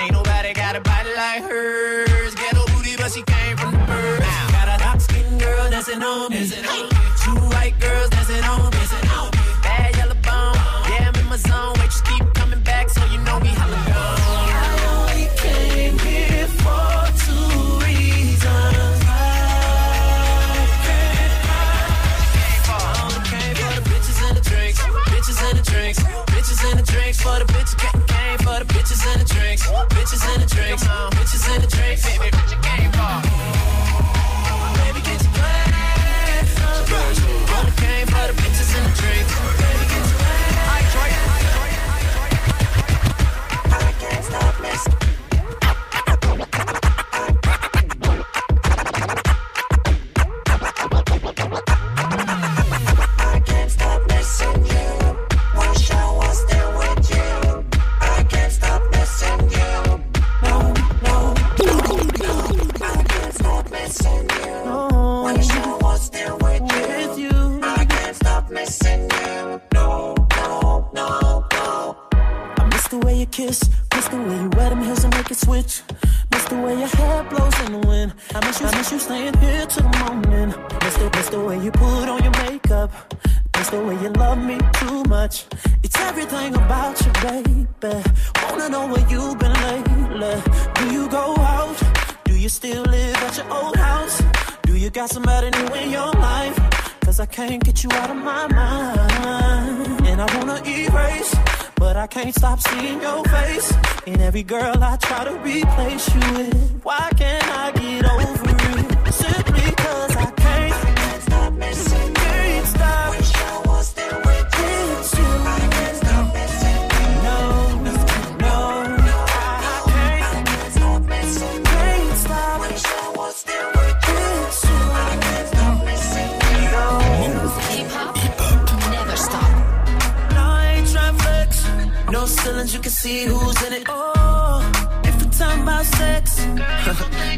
Ain't 0.00 0.12
nobody 0.12 0.52
got 0.52 0.76
a 0.76 0.80
body 0.80 1.10
like 1.16 1.42
hers. 1.42 2.34
Ghetto 2.34 2.64
booty, 2.72 2.96
but 2.96 3.10
she 3.12 3.22
came 3.22 3.56
from 3.56 3.72
the 3.72 3.84
birds. 3.86 4.26
Got 4.52 4.68
a 4.68 4.78
dark 4.82 5.00
skinned 5.00 5.40
girl 5.40 5.70
dancing 5.70 6.02
on 6.02 6.30
me. 6.30 6.48
Two 6.48 7.01
drinks, 25.94 26.02
bitches 26.30 26.70
and 26.70 26.78
the 26.78 26.92
drinks 26.92 27.20
for 27.20 27.38
the 27.38 27.44
bitches. 27.44 27.76
Came, 27.78 28.02
came 28.06 28.38
for 28.38 28.58
the 28.58 28.66
bitches 28.72 29.06
and 29.12 29.20
the 29.20 29.34
drinks, 29.34 29.68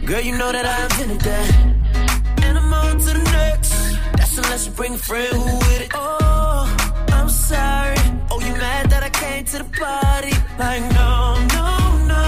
girl, 0.05 0.21
you 0.21 0.37
know 0.37 0.53
that 0.53 0.67
I 0.67 0.85
invented 0.85 1.21
that. 1.21 2.45
And 2.45 2.59
I'm 2.59 2.73
on 2.73 2.99
to 2.99 3.11
the 3.19 3.25
next. 3.33 3.73
That's 4.17 4.37
unless 4.37 4.67
you 4.67 4.73
bring 4.73 4.95
a 4.95 4.99
friend 4.99 5.33
who 5.33 5.57
with 5.57 5.81
it. 5.81 5.91
Oh, 5.95 6.77
I'm 7.09 7.29
sorry. 7.29 7.97
Oh, 8.31 8.41
you 8.41 8.53
mad 8.53 8.91
that 8.91 9.03
I 9.03 9.11
came 9.11 9.45
to 9.47 9.59
the 9.59 9.65
party? 9.65 10.35
Like, 10.59 10.83
no, 10.99 11.39
no, 11.57 11.69
no. 12.13 12.25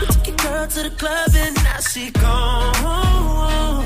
We 0.00 0.06
took 0.06 0.26
your 0.26 0.36
girl 0.36 0.66
to 0.66 0.82
the 0.82 0.90
club 0.96 1.30
and 1.34 1.54
now 1.62 1.80
she 1.80 2.10
gone. 2.10 3.84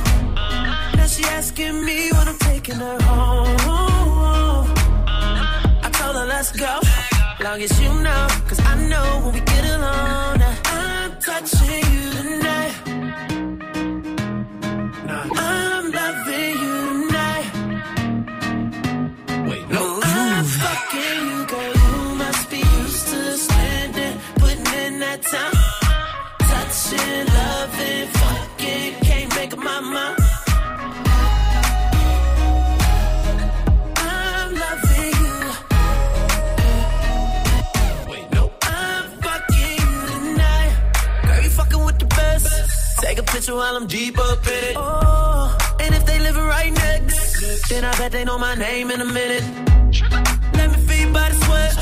Now 0.96 1.06
she 1.06 1.24
asking 1.24 1.84
me 1.84 2.10
when 2.12 2.28
I'm 2.28 2.38
taking 2.38 2.76
her 2.76 2.98
home. 3.02 3.56
I 5.84 5.90
told 5.92 6.16
her 6.16 6.26
let's 6.26 6.52
go, 6.52 6.80
long 7.44 7.60
as 7.60 7.80
you 7.80 7.92
know, 8.06 8.26
cause 8.48 8.60
I 8.60 8.74
know 8.88 9.20
when 9.24 9.34
we 9.34 9.40
get 9.40 9.64
alone. 9.76 10.41
Touching 11.32 11.92
you 11.94 12.10
tonight. 12.10 12.91
Take 43.42 43.48
a 43.48 43.54
picture 43.54 43.56
while 43.56 43.76
I'm 43.76 43.86
deep 43.88 44.18
up 44.18 44.46
in 44.46 44.52
it. 44.52 44.76
Oh, 44.76 45.76
and 45.80 45.94
if 45.96 46.06
they 46.06 46.20
living 46.20 46.44
right 46.44 46.72
next, 46.72 47.68
then 47.68 47.84
I 47.84 47.90
bet 47.98 48.12
they 48.12 48.24
know 48.24 48.38
my 48.38 48.54
name 48.54 48.90
in 48.92 49.00
a 49.00 49.04
minute. 49.04 49.42
Let 50.54 50.70
me 50.70 50.78
feel 50.86 51.00
your 51.06 51.12
body 51.12 51.34
sweat. 51.34 51.76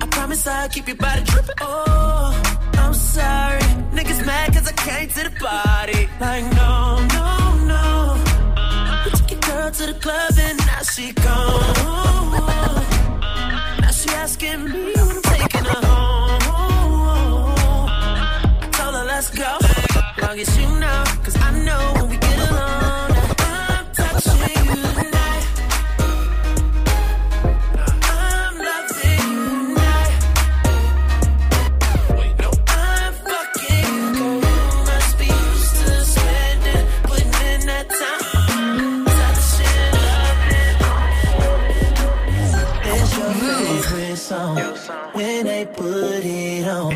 I 0.00 0.06
promise 0.10 0.46
I'll 0.46 0.68
keep 0.70 0.86
your 0.88 0.96
body 0.96 1.22
dripping. 1.24 1.54
Oh, 1.60 2.32
I'm 2.74 2.94
sorry. 2.94 3.60
Niggas 3.92 4.24
mad 4.24 4.54
cause 4.54 4.68
I 4.68 4.72
came 4.72 5.08
to 5.10 5.24
the 5.28 5.32
party. 5.38 6.08
Like, 6.18 6.44
no, 6.54 7.04
no, 7.16 7.28
no. 7.72 8.16
We 9.04 9.10
took 9.10 9.30
your 9.32 9.40
girl 9.40 9.70
to 9.70 9.86
the 9.92 9.98
club 10.00 10.32
and 10.38 10.58
now 10.58 10.82
she 10.82 11.12
gone. 11.12 11.74
Now 13.82 13.90
she 13.90 14.08
asking 14.10 14.64
me 14.64 14.92
when 14.94 15.16
I'm 15.16 15.22
taking 15.22 15.64
her 15.64 15.86
home. 15.86 16.42
I 17.90 18.68
told 18.72 18.94
her 18.94 19.04
let's 19.04 19.30
go. 19.30 19.58
Long 20.22 20.38
as 20.38 20.58
you 20.58 20.66
know, 20.80 21.04
cause 21.24 21.36
I 21.40 21.50
know 21.64 21.92
when 21.96 22.08
we 22.10 22.16
get 22.16 22.38
alone. 22.50 23.10
I'm 23.38 23.86
touching 23.92 24.66
you 24.66 24.75
favorite 43.34 44.16
song 44.16 44.56
when 45.12 45.46
they 45.46 45.66
put 45.66 46.24
it 46.24 46.66
on. 46.68 46.94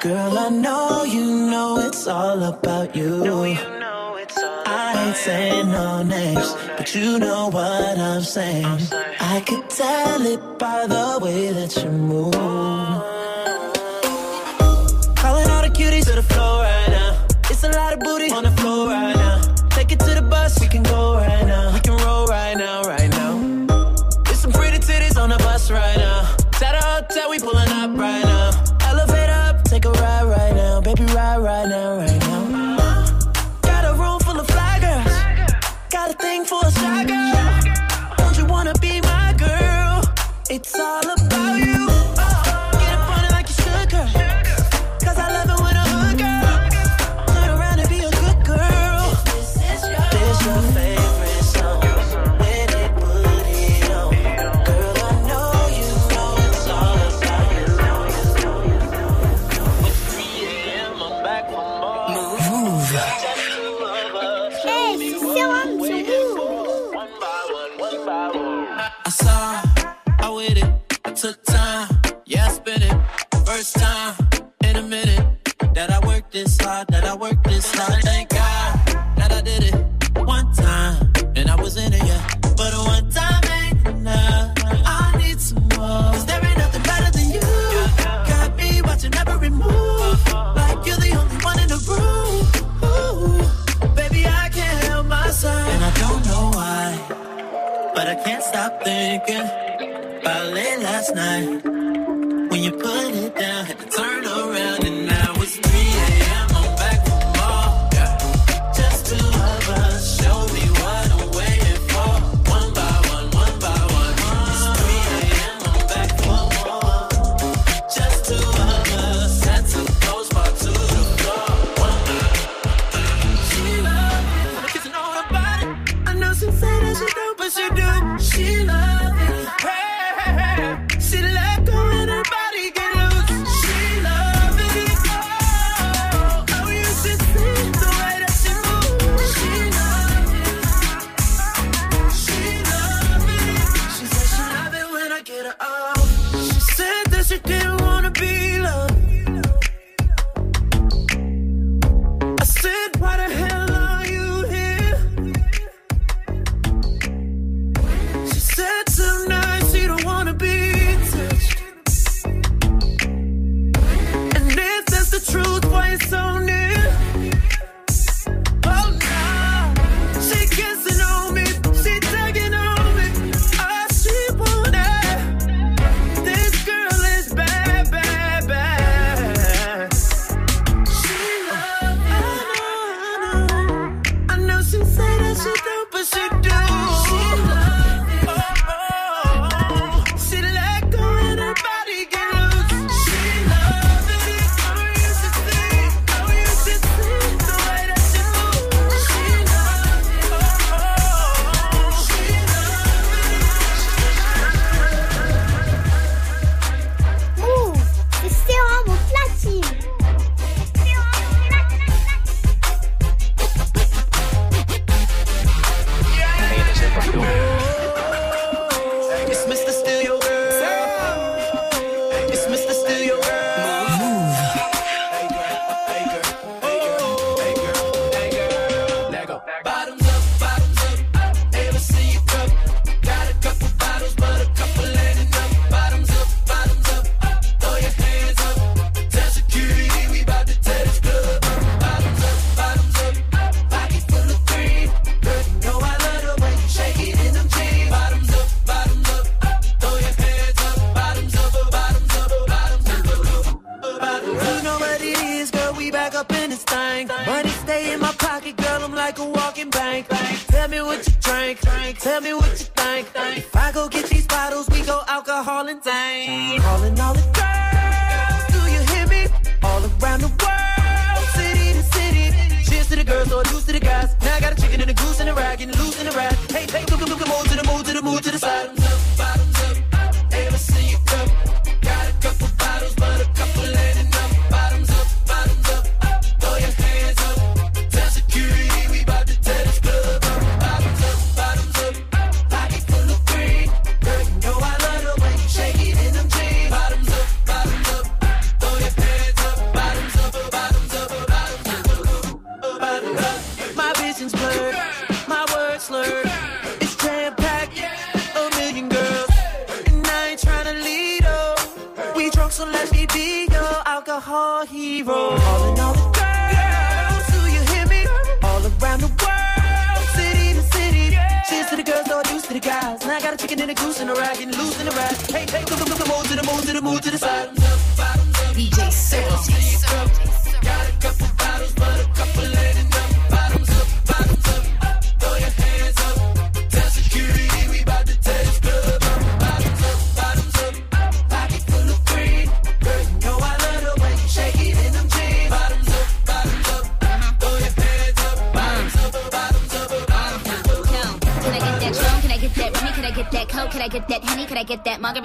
Girl, 0.00 0.38
I 0.38 0.48
know 0.48 1.04
you 1.04 1.50
know 1.50 1.78
it's 1.78 2.06
all 2.06 2.42
about 2.42 2.94
you. 2.96 3.24
I 4.66 5.06
ain't 5.06 5.16
saying 5.16 5.70
no 5.70 6.02
names, 6.02 6.54
but 6.76 6.94
you 6.94 7.18
know 7.18 7.48
what 7.48 7.98
I'm 7.98 8.22
saying. 8.22 8.80
I 9.20 9.40
could 9.46 9.68
tell 9.70 10.22
it 10.26 10.58
by 10.58 10.86
the 10.86 11.18
way 11.22 11.52
that 11.52 11.76
you 11.76 11.90
move. 11.90 13.11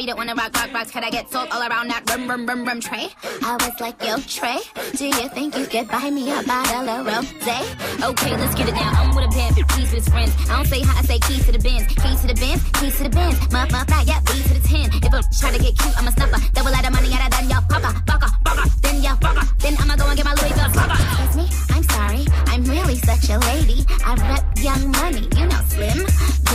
didn't 0.07 0.19
wanna 0.19 0.35
rock, 0.35 0.55
rock, 0.55 0.73
rocks. 0.73 0.91
Could 0.91 1.03
I 1.03 1.09
get 1.09 1.29
sold 1.29 1.49
all 1.51 1.59
around 1.59 1.89
that 1.89 2.09
rum, 2.09 2.29
rum, 2.29 2.45
rum, 2.45 2.63
rum 2.63 2.79
tray? 2.79 3.09
I 3.43 3.57
was 3.59 3.75
like, 3.81 4.01
yo, 4.01 4.15
Trey, 4.23 4.59
do 4.95 5.05
you 5.05 5.27
think 5.35 5.57
you 5.57 5.65
could 5.65 5.89
buy 5.89 6.09
me 6.09 6.31
a 6.31 6.41
bottle 6.43 6.87
of 6.87 7.03
rosé? 7.05 7.59
Okay, 7.99 8.31
let's 8.37 8.55
get 8.55 8.69
it 8.69 8.75
now. 8.75 8.91
I'm 8.95 9.13
with 9.13 9.25
a 9.25 9.31
band, 9.35 9.55
keys 9.75 9.91
with 9.91 10.05
his 10.05 10.07
friends. 10.07 10.31
I 10.49 10.55
don't 10.55 10.65
say 10.65 10.79
hi, 10.79 10.99
I 10.99 11.01
say 11.03 11.19
keys 11.19 11.45
to 11.47 11.51
the 11.51 11.59
bins. 11.59 11.87
Keys 11.91 12.21
to 12.21 12.27
the 12.27 12.39
bins, 12.39 12.63
keys 12.79 12.95
to 12.97 13.03
the 13.03 13.09
bins. 13.09 13.35
My, 13.51 13.67
my, 13.69 13.83
fly, 13.83 14.05
yeah, 14.07 14.21
B 14.23 14.41
to 14.47 14.53
the 14.55 14.63
10. 14.63 14.95
If 15.03 15.13
I 15.13 15.19
try 15.39 15.51
to 15.51 15.59
get 15.59 15.77
cute, 15.77 15.97
I'm 15.99 16.07
a 16.07 16.11
snapper. 16.11 16.39
Double 16.53 16.73
out 16.73 16.87
of 16.87 16.93
money, 16.93 17.11
out 17.11 17.27
of 17.27 17.31
done, 17.35 17.49
y'all. 17.49 17.67
Baka, 17.67 17.91
baka, 18.07 18.27
baka, 18.47 18.63
then 18.79 19.03
y'all, 19.03 19.17
baka. 19.19 19.43
Then 19.59 19.75
I'ma 19.75 19.97
go 19.97 20.07
and 20.07 20.15
get 20.15 20.23
my 20.23 20.35
Louis 20.39 20.55
Vuitton. 20.55 20.87
Excuse 20.87 21.35
me, 21.35 21.45
I'm 21.75 21.83
sorry. 21.83 22.23
I'm 22.47 22.63
really 22.63 22.95
such 22.95 23.27
a 23.27 23.39
lady. 23.51 23.83
I 24.07 24.15
rep 24.23 24.45
young 24.63 24.87
money, 25.03 25.27
you 25.35 25.51
know, 25.51 25.61
slim, 25.67 25.99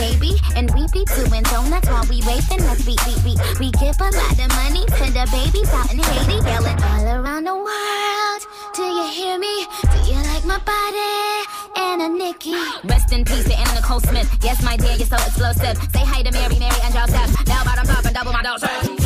baby. 0.01 0.41
And 0.57 0.73
we 0.73 0.89
be 0.89 1.05
doing 1.05 1.45
donuts 1.45 1.82
we 2.13 2.21
raping 2.21 2.61
us. 2.69 2.85
We, 2.85 2.95
we, 3.07 3.13
we, 3.25 3.33
we 3.59 3.71
give 3.71 3.97
a 3.99 4.09
lot 4.13 4.37
of 4.37 4.49
money 4.61 4.85
to 4.85 5.05
the 5.09 5.25
babies 5.33 5.69
out 5.73 5.91
in 5.91 5.99
Haiti, 5.99 6.45
yelling 6.45 6.79
all 6.83 7.05
around 7.17 7.43
the 7.45 7.55
world. 7.55 8.41
Do 8.75 8.83
you 8.83 9.07
hear 9.09 9.39
me? 9.39 9.65
Do 9.81 9.97
you 10.11 10.19
like 10.29 10.45
my 10.45 10.59
body? 10.59 11.33
Anna 11.75 12.09
Nikki. 12.09 12.55
Rest 12.83 13.11
in 13.11 13.25
peace 13.25 13.45
to 13.45 13.57
Anna 13.57 13.75
Nicole 13.75 13.99
Smith. 14.01 14.29
Yes, 14.43 14.61
my 14.63 14.77
dear, 14.77 14.95
you're 14.95 15.07
so 15.07 15.15
explosive. 15.15 15.77
Say 15.91 16.05
hi 16.05 16.21
to 16.21 16.31
Mary, 16.31 16.59
Mary, 16.59 16.79
and 16.83 16.93
Joseph. 16.93 17.47
Now 17.47 17.63
bottom 17.63 17.87
pop 17.87 18.05
and 18.05 18.13
double 18.13 18.33
my 18.33 18.43
dose. 18.43 19.02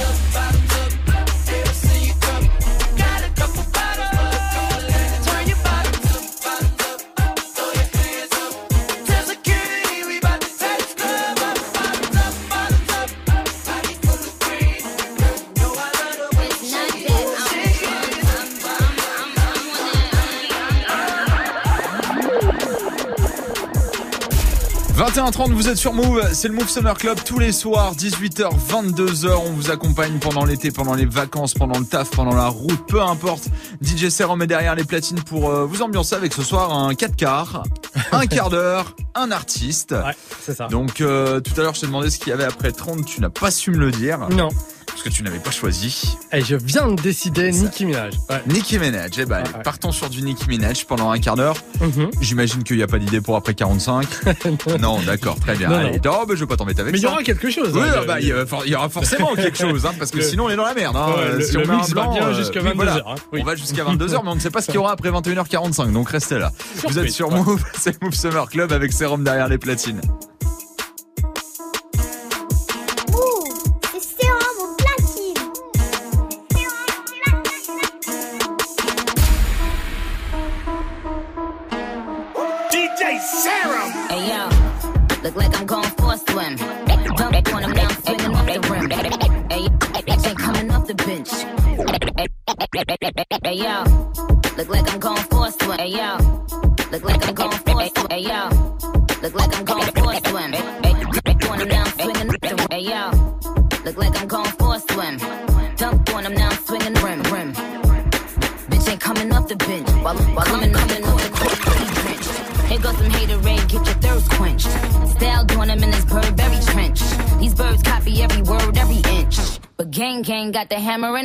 21h30, 25.18 25.52
vous 25.52 25.68
êtes 25.68 25.78
sur 25.78 25.94
Move, 25.94 26.22
c'est 26.32 26.48
le 26.48 26.54
Move 26.54 26.70
Summer 26.70 26.96
Club 26.96 27.18
tous 27.26 27.40
les 27.40 27.52
soirs, 27.52 27.96
18h, 27.96 28.52
22h, 28.70 29.34
on 29.48 29.50
vous 29.50 29.72
accompagne 29.72 30.20
pendant 30.20 30.46
l'été, 30.46 30.70
pendant 30.70 30.94
les 30.94 31.08
vacances, 31.08 31.56
pendant 31.56 31.80
le 31.80 31.86
taf, 31.86 32.12
pendant 32.12 32.36
la 32.36 32.50
route, 32.50 32.86
peu 32.88 33.02
importe. 33.02 33.48
DJ 33.82 34.10
Serum 34.10 34.44
est 34.44 34.48
derrière 34.48 34.76
les 34.76 34.84
platines 34.84 35.24
pour 35.24 35.50
euh, 35.50 35.66
vous 35.66 35.82
ambiancer 35.82 36.14
avec 36.14 36.34
ce 36.34 36.44
soir 36.44 36.72
un 36.72 36.94
4 36.94 37.16
quarts, 37.16 37.64
un 38.12 38.28
quart 38.28 38.52
d'heure, 38.52 38.96
un 39.16 39.32
artiste. 39.32 39.94
Ouais, 39.94 40.14
c'est 40.40 40.56
ça. 40.56 40.68
Donc 40.68 41.02
euh, 41.02 41.40
tout 41.40 41.60
à 41.60 41.64
l'heure 41.64 41.74
je 41.74 41.82
te 41.82 41.86
demandais 41.88 42.12
ce 42.12 42.20
qu'il 42.20 42.30
y 42.30 42.34
avait 42.34 42.44
après 42.44 42.72
30, 42.72 43.04
tu 43.04 43.20
n'as 43.20 43.30
pas 43.30 43.50
su 43.50 43.72
me 43.72 43.78
le 43.78 43.90
dire. 43.90 44.20
Non. 44.30 44.50
Parce 44.98 45.10
que 45.10 45.14
tu 45.16 45.22
n'avais 45.22 45.38
pas 45.38 45.52
choisi. 45.52 46.18
Et 46.34 46.42
je 46.42 46.56
viens 46.56 46.88
de 46.88 47.00
décider 47.00 47.52
Nicki 47.52 47.86
Minaj. 47.86 48.16
Ouais. 48.32 48.42
Nicki 48.48 48.80
Minaj, 48.80 49.12
eh 49.20 49.26
ben, 49.26 49.44
ouais. 49.44 49.62
partons 49.64 49.92
sur 49.92 50.10
du 50.10 50.24
Nicki 50.24 50.48
Minaj 50.50 50.86
pendant 50.86 51.12
un 51.12 51.20
quart 51.20 51.36
d'heure. 51.36 51.56
Mhm. 51.80 52.10
J'imagine 52.20 52.64
qu'il 52.64 52.78
n'y 52.78 52.82
a 52.84 52.88
pas 52.88 52.98
d'idée 52.98 53.22
pour 53.22 53.36
après 53.36 53.54
45. 53.54 54.08
non, 54.82 55.00
d'accord, 55.06 55.40
très 55.40 55.56
bien. 55.56 55.70
Non, 55.70 55.76
Allez, 55.76 56.00
non. 56.04 56.12
non, 56.12 56.26
mais 56.28 56.36
je 56.36 56.40
vais 56.40 56.48
pas 56.48 56.58
t'embêter 56.58 56.82
avec 56.82 56.94
Mais 56.94 57.00
il 57.00 57.04
y 57.04 57.06
aura 57.06 57.22
quelque 57.22 57.52
chose. 57.52 57.74
Oui, 57.76 57.82
hein, 57.84 58.00
le- 58.02 58.06
bah, 58.08 58.20
il 58.20 58.72
y 58.72 58.76
aura 58.76 58.90
forcément 58.90 59.34
quelque 59.36 59.58
chose, 59.60 59.86
hein, 59.86 59.92
parce 60.00 60.10
que 60.10 60.18
Le- 60.18 60.24
sinon 60.24 60.46
on 60.46 60.50
est 60.50 60.56
dans 60.56 60.66
la 60.66 60.74
merde. 60.74 60.96
Hein. 60.98 61.10
Ouais, 61.16 61.22
Euh, 61.26 61.38
le- 61.38 61.44
si 61.46 61.58
on 61.58 61.60
met 61.60 61.66
un 61.70 61.78
va 61.78 62.28
euh, 62.30 62.34
jusqu'à 62.34 62.60
oui, 62.62 62.66
22 62.70 62.76
voilà. 62.76 62.96
heures, 62.96 63.08
hein. 63.10 63.16
Oui. 63.32 63.40
On 63.44 63.46
va 63.46 63.56
jusqu'à 63.56 63.84
22h, 63.84 64.22
mais 64.24 64.30
on 64.32 64.36
ne 64.36 64.40
sait 64.40 64.50
pas 64.50 64.62
ce 64.62 64.66
qu'il 64.66 64.76
y 64.76 64.80
aura 64.80 64.94
après 64.94 65.12
21h45, 65.12 65.92
donc 65.92 66.10
restez 66.10 66.40
là. 66.40 66.52
Vous 66.88 66.98
êtes 66.98 67.12
sur. 67.12 67.30
Move, 67.30 67.64
c'est 67.80 68.02
Move 68.02 68.16
Summer 68.16 68.50
Club 68.50 68.72
avec 68.72 68.92
Sérum 68.94 69.24
derrière 69.24 69.48
les 69.48 69.60
platines. 69.60 70.02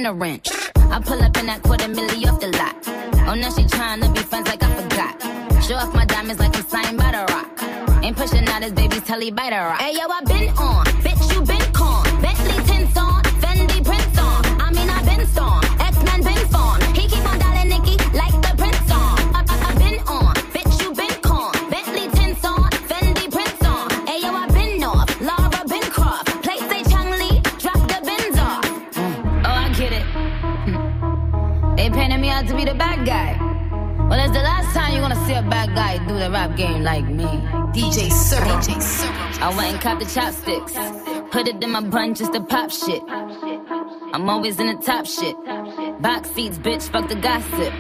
Hammer 0.02 0.14
the 0.14 0.20
wrench. 0.20 0.48
I 0.76 1.00
pull 1.00 1.22
up 1.22 1.36
in 1.36 1.46
that 1.46 1.62
quarter 1.62 1.86
milli 1.86 2.26
off 2.30 2.40
the 2.40 2.48
lot. 2.48 2.76
Oh, 3.28 3.34
now 3.34 3.50
she 3.50 3.64
tryna 3.64 4.12
be 4.14 4.20
friends 4.20 4.48
like 4.48 4.62
I 4.62 4.82
forgot. 4.82 5.62
Show 5.62 5.76
off 5.76 5.94
my 5.94 6.04
diamonds 6.04 6.40
like 6.40 6.56
I'm 6.56 6.66
signed 6.66 6.98
by 6.98 7.12
the 7.12 7.24
rock. 7.32 8.02
Ain't 8.02 8.16
pushing 8.16 8.46
out 8.48 8.62
his 8.62 8.72
baby's 8.72 9.02
telly 9.02 9.30
by 9.30 9.50
the 9.50 9.56
rock. 9.56 9.80
Hey 9.80 9.94
yo, 9.94 10.06
I 10.08 10.20
been 10.24 10.48
on, 10.56 10.86
like 36.92 37.08
me. 37.08 37.24
DJ 37.76 38.12
Sir. 38.12 38.36
DJ 38.36 38.82
Sir. 38.82 39.08
I 39.40 39.48
went 39.56 39.72
and 39.72 39.80
caught 39.80 39.98
the 39.98 40.04
chopsticks. 40.04 40.74
Put 41.30 41.48
it 41.48 41.62
in 41.64 41.70
my 41.70 41.80
bun 41.80 42.14
just 42.14 42.32
to 42.34 42.40
pop 42.42 42.70
shit. 42.70 43.02
I'm 44.14 44.28
always 44.28 44.60
in 44.60 44.66
the 44.66 44.78
top 44.90 45.06
shit. 45.06 45.36
Box 46.02 46.30
seats, 46.32 46.58
bitch, 46.58 46.84
fuck 46.92 47.08
the 47.08 47.14
gossip. 47.14 47.72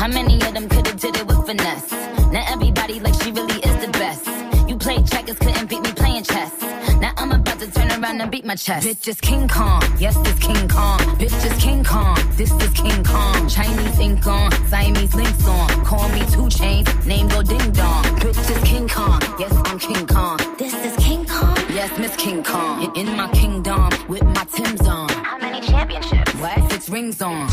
How 0.00 0.08
many 0.08 0.34
of 0.46 0.52
them 0.54 0.68
could've 0.68 0.98
did 0.98 1.14
it 1.16 1.26
with 1.28 1.46
finesse? 1.46 1.92
Now 2.34 2.44
everybody 2.54 2.98
like 2.98 3.14
she 3.22 3.30
really 3.30 3.60
is 3.68 3.76
the 3.84 3.92
best. 4.00 4.26
You 4.68 4.76
played 4.76 5.06
checkers, 5.06 5.38
couldn't 5.38 5.68
beat 5.70 5.82
me 5.82 5.92
playing 5.92 6.24
chess. 6.24 6.54
Now 7.00 7.12
I'm 7.16 7.32
about 7.32 7.58
to 7.60 7.70
turn 7.70 7.90
around 7.90 8.20
and 8.20 8.30
beat 8.30 8.44
my 8.44 8.54
chest. 8.54 8.86
Bitch 8.86 9.08
is 9.08 9.20
King 9.20 9.48
Kong, 9.48 9.82
yes, 9.98 10.16
this 10.18 10.38
King 10.38 10.68
Kong. 10.68 10.98
Bitch 11.18 11.44
is 11.44 11.62
King 11.62 11.84
Kong, 11.84 12.16
this 12.36 12.50
is 12.52 12.70
King 12.70 13.04
Kong. 13.04 13.48
Chinese 13.48 13.98
ink 13.98 14.26
on, 14.26 14.50
Siamese 14.68 15.14
links 15.14 15.46
on. 15.46 15.84
Call 15.84 16.08
me 16.10 16.22
two 16.30 16.48
chains, 16.48 16.88
name 17.06 17.28
go 17.28 17.42
ding 17.42 17.70
dong. 17.72 18.04
Bitch 18.22 18.50
is 18.50 18.62
King 18.64 18.88
Kong, 18.88 19.20
yes, 19.38 19.52
I'm 19.66 19.78
King 19.78 20.06
Kong. 20.06 20.38
This 20.58 20.74
is 20.74 20.96
King 21.04 21.26
Kong, 21.26 21.56
yes, 21.70 21.98
Miss 21.98 22.16
King 22.16 22.42
Kong. 22.42 22.82
In, 22.96 23.08
in 23.08 23.16
my 23.16 23.28
kingdom, 23.32 23.90
with 24.08 24.22
my 24.22 24.44
Tim's 24.52 24.86
on. 24.86 25.08
How 25.08 25.38
many 25.38 25.60
championships? 25.66 26.32
What? 26.34 26.70
Six 26.70 26.88
rings 26.88 27.20
on. 27.20 27.48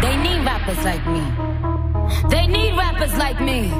They 0.00 0.16
need 0.16 0.44
rappers 0.44 0.84
like 0.84 1.04
me. 1.06 1.22
They 2.30 2.46
need 2.46 2.76
rappers 2.76 3.14
like 3.14 3.40
me. 3.40 3.72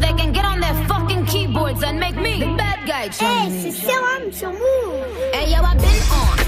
They 0.00 0.12
can 0.14 0.32
get 0.32 0.44
on 0.44 0.60
their 0.60 0.74
fucking 0.88 1.26
keyboards 1.26 1.82
and 1.82 1.98
make 2.00 2.16
me 2.16 2.40
the 2.40 2.54
bad 2.56 2.78
guy, 2.86 3.08
Hey, 3.10 3.50
c'est 3.50 3.72
Serom 3.86 4.32
sur 4.32 4.50
Mouv'. 4.50 4.94
Hey 5.32 5.50
yo, 5.52 5.62
I've 5.62 5.78
been 5.78 6.02
on, 6.12 6.39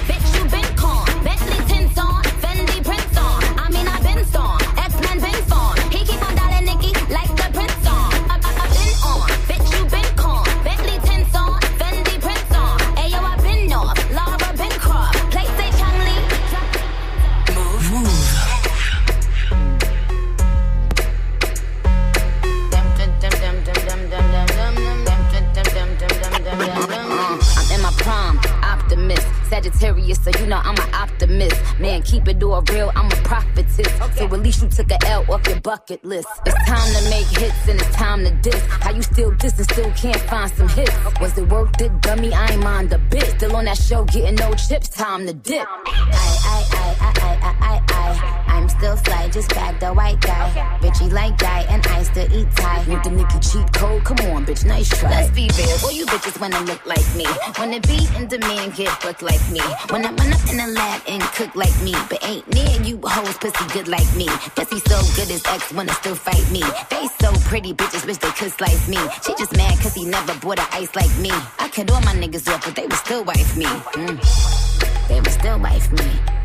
Sagittarius, 29.72 30.22
so 30.22 30.30
you 30.38 30.46
know 30.46 30.60
I'm 30.62 30.76
an 30.76 30.94
optimist. 30.94 31.56
Man, 31.78 32.02
keep 32.02 32.28
it 32.28 32.42
all 32.42 32.62
real, 32.62 32.90
I'm 32.94 33.06
a 33.06 33.16
prophetess. 33.22 33.88
So 34.16 34.24
at 34.24 34.40
least 34.40 34.62
you 34.62 34.68
took 34.68 34.90
a 34.90 35.06
L 35.06 35.24
off 35.30 35.46
your 35.46 35.60
bucket 35.60 36.04
list. 36.04 36.28
It's 36.46 36.68
time 36.68 36.92
to 36.94 37.10
make 37.10 37.26
hits 37.26 37.68
and 37.68 37.80
it's 37.80 37.94
time 37.94 38.24
to 38.24 38.30
diss. 38.42 38.60
How 38.66 38.92
you 38.92 39.02
still 39.02 39.30
diss 39.32 39.58
and 39.58 39.70
still 39.70 39.90
can't 39.92 40.20
find 40.22 40.50
some 40.52 40.68
hits? 40.68 40.92
Was 41.20 41.36
it 41.38 41.48
worth 41.48 41.80
it, 41.80 42.00
dummy? 42.00 42.32
I 42.32 42.52
ain't 42.52 42.62
mind 42.62 42.92
a 42.92 42.98
bit. 42.98 43.24
Still 43.36 43.56
on 43.56 43.64
that 43.66 43.78
show, 43.78 44.04
getting 44.04 44.36
no 44.36 44.52
chips, 44.54 44.88
time 44.88 45.26
to 45.26 45.32
dip. 45.32 45.66
I, 45.68 45.82
I, 45.86 46.64
I, 46.72 46.96
I, 47.00 47.12
I, 47.20 47.42
I, 47.42 47.82
I, 47.88 48.38
I. 48.38 48.41
I'm 48.52 48.68
still 48.68 48.96
fly, 48.96 49.28
just 49.30 49.48
back 49.48 49.80
the 49.80 49.94
white 49.94 50.20
guy. 50.20 50.46
Bitchy 50.82 51.10
like 51.10 51.38
guy, 51.38 51.64
and 51.70 51.84
I 51.86 52.02
still 52.02 52.30
eat 52.36 52.48
Thai. 52.54 52.84
With 52.86 53.02
the 53.02 53.10
Nicki 53.10 53.38
cheat 53.40 53.72
code, 53.72 54.04
come 54.04 54.20
on, 54.28 54.44
bitch, 54.44 54.66
nice 54.66 54.90
try. 54.90 55.08
Let's 55.08 55.30
be 55.30 55.48
real, 55.56 55.78
boy, 55.80 55.96
you 55.96 56.04
bitches 56.04 56.38
wanna 56.38 56.60
look 56.60 56.84
like 56.84 57.08
me. 57.16 57.24
Wanna 57.58 57.80
be 57.80 58.06
in 58.14 58.28
demand, 58.28 58.74
get 58.74 58.92
booked 59.00 59.22
like 59.22 59.40
me. 59.50 59.62
Wanna 59.90 60.12
run 60.12 60.32
up 60.36 60.44
in 60.50 60.58
the 60.58 60.68
lab 60.68 61.00
and 61.08 61.22
cook 61.32 61.56
like 61.56 61.76
me. 61.82 61.94
But 62.10 62.22
ain't 62.24 62.46
near 62.52 62.76
you 62.82 63.00
hoes 63.02 63.38
pussy 63.38 63.66
good 63.72 63.88
like 63.88 64.10
me. 64.16 64.28
Pussy 64.54 64.80
so 64.84 65.00
good 65.16 65.28
his 65.32 65.42
ex 65.46 65.72
wanna 65.72 65.94
still 65.94 66.14
fight 66.14 66.44
me. 66.52 66.62
They 66.90 67.08
so 67.20 67.32
pretty, 67.48 67.72
bitches 67.72 68.06
wish 68.06 68.18
they 68.18 68.32
could 68.32 68.52
slice 68.52 68.86
me. 68.86 68.98
She 69.24 69.32
just 69.38 69.56
mad 69.56 69.78
cause 69.80 69.94
he 69.94 70.04
never 70.04 70.34
bought 70.40 70.58
a 70.58 70.66
ice 70.76 70.94
like 70.94 71.14
me. 71.18 71.32
I 71.58 71.70
cut 71.72 71.90
all 71.90 72.02
my 72.02 72.14
niggas 72.14 72.46
off, 72.52 72.64
but 72.66 72.76
they 72.76 72.82
would 72.82 73.00
still 73.06 73.24
wife 73.24 73.56
me. 73.56 73.64
Mm. 73.64 75.08
They 75.08 75.20
would 75.20 75.32
still 75.32 75.58
wife 75.58 75.90
me. 75.92 76.41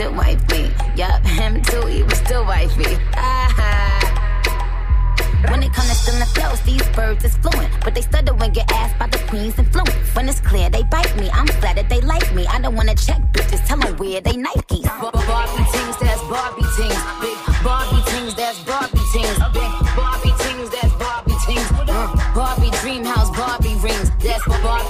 Still 0.00 0.14
wife 0.14 0.40
me. 0.50 0.72
Yup, 0.96 1.26
him 1.26 1.60
too, 1.60 1.84
he 1.84 2.02
was 2.02 2.16
still 2.16 2.42
wife 2.46 2.74
me. 2.78 2.96
Ah. 3.16 4.00
When 5.50 5.62
it 5.62 5.74
comes 5.74 5.88
to 5.88 5.94
stealing 5.94 6.24
flows, 6.32 6.58
these 6.62 6.88
birds 6.96 7.22
is 7.22 7.36
fluent. 7.36 7.68
But 7.84 7.94
they 7.94 8.00
stutter 8.00 8.32
when 8.32 8.50
get 8.50 8.72
asked 8.72 8.98
by 8.98 9.08
the 9.08 9.18
queen's 9.28 9.58
influence. 9.58 9.92
When 10.16 10.26
it's 10.26 10.40
clear, 10.40 10.70
they 10.70 10.84
bite 10.84 11.14
me. 11.18 11.28
I'm 11.34 11.46
flattered 11.60 11.90
they 11.90 12.00
like 12.00 12.34
me. 12.34 12.46
I 12.46 12.62
don't 12.62 12.76
wanna 12.76 12.94
check 12.94 13.20
bitches, 13.34 13.66
tell 13.66 13.76
them 13.76 13.94
where 13.98 14.22
they 14.22 14.32
Nikes. 14.40 14.88
Barbie 14.88 15.68
tings, 15.68 15.96
that's 15.98 16.22
Barbie 16.32 16.64
tings. 16.80 17.02
Big 17.20 17.36
Barbie 17.62 18.02
tings, 18.08 18.34
that's 18.34 18.58
Barbie 18.64 19.04
tings. 19.12 19.36
Big 19.52 19.70
Barbie 20.00 20.32
tings, 20.40 20.70
that's 20.70 20.94
Barbie 20.96 21.36
tings. 21.44 21.68
Uh, 21.76 22.32
Barbie 22.34 22.70
dream 22.80 23.04
house, 23.04 23.28
Barbie 23.36 23.76
rings. 23.84 24.08
That's 24.24 24.48
Barbie 24.48 24.89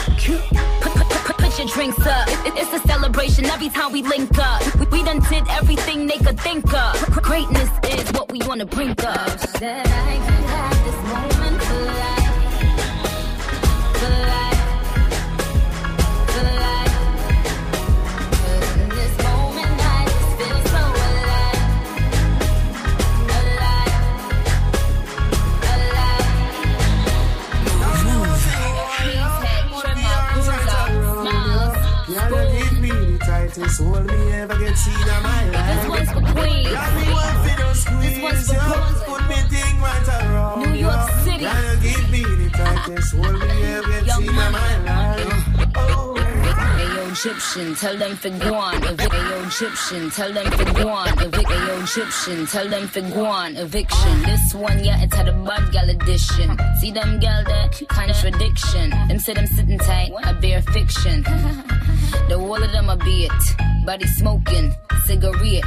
Put, 0.27 0.93
put, 0.93 1.09
put, 1.09 1.37
put 1.37 1.57
your 1.57 1.67
drinks 1.67 2.05
up. 2.05 2.27
It- 2.27 2.47
it- 2.47 2.53
it's 2.57 2.73
a 2.73 2.87
celebration 2.87 3.45
every 3.45 3.69
time 3.69 3.91
we 3.91 4.03
link 4.03 4.37
up. 4.37 4.61
We, 4.75 4.85
we 4.87 5.03
done 5.03 5.19
did 5.29 5.47
everything 5.49 6.05
they 6.05 6.17
could 6.17 6.39
think 6.39 6.71
of. 6.73 6.93
Greatness 7.23 7.69
is 7.89 8.11
what 8.13 8.31
we 8.31 8.39
wanna 8.45 8.65
bring 8.67 8.91
up. 8.99 9.39
Hold 33.81 34.05
me 34.05 34.31
ever 34.33 34.57
get 34.57 34.77
seen 34.77 34.93
in 34.93 35.23
my 35.23 35.49
life. 35.49 35.67
This 35.69 35.89
one's 35.89 36.11
for 36.11 36.21
Queens. 36.33 36.71
Yeah, 36.71 36.95
me 36.97 37.13
want 37.13 37.37
fi 37.43 37.51
just 37.57 37.87
This 38.01 38.17
one's 38.21 38.47
for. 38.47 38.61
Brooklyn. 38.61 39.05
Put 39.07 39.21
me 39.29 39.35
thing 39.49 39.81
right 39.81 40.07
around 40.07 40.59
New 40.63 40.73
York. 40.79 41.09
City. 41.23 41.43
Gotta 41.43 41.77
give 41.81 42.09
me 42.11 42.21
the 42.23 42.49
tightest 42.49 43.13
me 43.39 43.63
ever 43.73 43.87
get 43.89 44.15
seen 44.15 44.29
in 44.29 44.35
my 44.35 44.49
life. 44.49 45.00
Egyptian, 47.11 47.75
tell 47.75 47.97
them 47.97 48.15
for 48.15 48.29
guan. 48.29 48.73
Evic- 48.81 49.09
Ayo 49.11 49.45
Egyptian, 49.47 50.09
tell 50.11 50.31
them 50.33 50.45
for 50.51 50.63
guan. 50.79 51.07
Evic- 51.07 51.51
Ayo 51.57 51.83
Egyptian, 51.83 52.45
tell 52.47 52.67
them 52.69 52.87
for 52.87 53.01
guan. 53.01 53.57
Eviction. 53.57 54.21
This 54.23 54.53
one, 54.53 54.83
yeah, 54.83 55.01
it's 55.03 55.15
had 55.15 55.27
a 55.27 55.33
bad 55.33 55.71
gal 55.71 55.89
edition. 55.89 56.57
See 56.79 56.91
them 56.91 57.19
gal 57.19 57.43
that 57.43 57.81
contradiction. 57.89 58.89
Them 59.09 59.19
say 59.19 59.33
them 59.33 59.47
sitting 59.47 59.77
tight, 59.79 60.11
I 60.23 60.33
bear 60.33 60.61
fiction. 60.61 61.25
The 62.27 62.37
wall 62.39 62.61
of 62.63 62.71
them 62.71 62.89
a 62.89 62.95
bit, 62.95 63.31
body 63.85 64.07
smoking, 64.07 64.75
cigarette, 65.05 65.63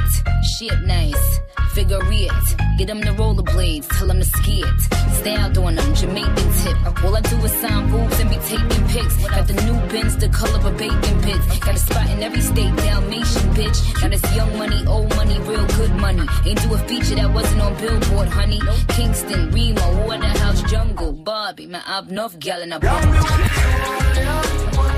shit 0.57 0.79
nice, 0.81 1.39
figure 1.73 1.99
it. 2.01 2.77
Get 2.77 2.87
them 2.87 2.99
the 2.99 3.11
rollerblades, 3.11 3.87
tell 3.97 4.07
them 4.07 4.19
to 4.19 4.25
ski 4.25 4.63
it. 4.63 4.81
Stay 5.15 5.35
out 5.35 5.57
on 5.57 5.75
them, 5.75 5.93
Jamaican 5.93 6.51
tip. 6.63 7.03
All 7.03 7.15
I 7.15 7.21
do 7.21 7.37
is 7.37 7.51
sign 7.53 7.89
boobs 7.89 8.19
and 8.19 8.29
be 8.29 8.37
taking 8.37 8.87
pics. 8.87 9.15
Got 9.27 9.47
the 9.47 9.53
new 9.65 9.77
bins, 9.91 10.17
the 10.17 10.29
color 10.29 10.59
of 10.67 10.77
bacon 10.77 11.21
bits. 11.21 11.59
Got 11.59 11.75
a 11.75 11.79
spot 11.79 12.09
in 12.09 12.23
every 12.23 12.41
state, 12.41 12.75
Dalmatian 12.77 13.53
bitch. 13.53 14.01
Got 14.01 14.11
this 14.11 14.35
young 14.35 14.57
money, 14.57 14.85
old 14.87 15.15
money, 15.15 15.39
real 15.39 15.65
good 15.67 15.91
money. 15.95 16.25
Ain't 16.45 16.61
do 16.61 16.73
a 16.73 16.77
feature 16.79 17.15
that 17.15 17.33
wasn't 17.33 17.61
on 17.61 17.75
Billboard, 17.77 18.29
honey. 18.29 18.61
Kingston, 18.89 19.51
Remo, 19.51 20.07
Waterhouse, 20.07 20.61
Jungle, 20.63 21.13
Barbie, 21.13 21.67
man, 21.67 21.83
I've 21.85 22.09
enough 22.09 22.37
gal 22.39 22.61
in 22.61 22.71
a 22.71 22.79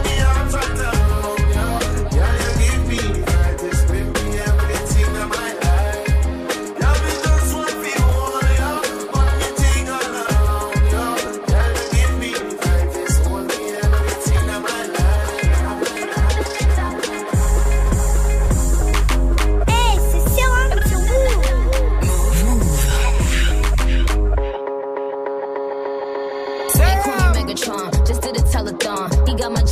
Hey, 0.07 1.16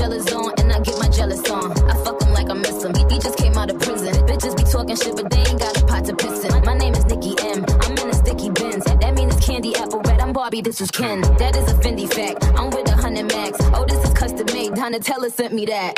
jealous 0.06 0.34
on, 0.34 0.54
and 0.60 0.72
I 0.72 0.80
get 0.82 1.00
my 1.00 1.10
jealous 1.10 1.50
on. 1.50 1.72
I 1.90 1.96
fuck 2.04 2.22
him 2.22 2.32
like 2.32 2.50
I 2.50 2.54
miss 2.54 2.84
him. 2.84 2.94
He, 3.10 3.18
just 3.18 3.38
came 3.38 3.58
out 3.58 3.72
of 3.72 3.80
prison. 3.80 4.14
Bitches 4.28 4.56
be 4.56 4.64
talking 4.64 4.96
shit, 4.96 5.16
but 5.16 5.32
they 5.32 5.40
ain't 5.40 5.60
got 5.60 5.82
a 5.82 5.86
pot 5.86 6.06
to 6.06 6.16
piss 6.16 6.44
in. 6.46 6.64
My 6.64 6.78
name 6.78 6.94
is 6.94 7.06
Nicki 7.06 7.34
M. 7.40 7.66
I'm 7.82 7.98
in 7.98 8.10
a 8.10 8.14
sticky 8.14 8.52
bins. 8.52 8.86
That 8.86 9.16
mean 9.16 9.30
it's 9.30 9.44
candy 9.44 9.76
apple 9.76 10.02
red. 10.02 10.20
I'm 10.20 10.32
Barbie, 10.32 10.62
this 10.62 10.80
is 10.80 10.92
Ken. 10.92 11.22
That 11.40 11.56
is 11.56 11.72
a 11.72 11.76
Fendi 11.76 12.08
fact. 12.12 12.46
I'm 12.56 12.70
with 12.70 12.88
a 12.88 12.96
hundred 12.96 13.28
max. 13.30 13.58
Oh, 13.74 13.86
this 13.88 14.04
is 14.08 14.14
custom 14.14 14.46
made. 14.54 14.74
Donatella 14.74 15.32
sent 15.32 15.54
me 15.54 15.66
that. 15.66 15.98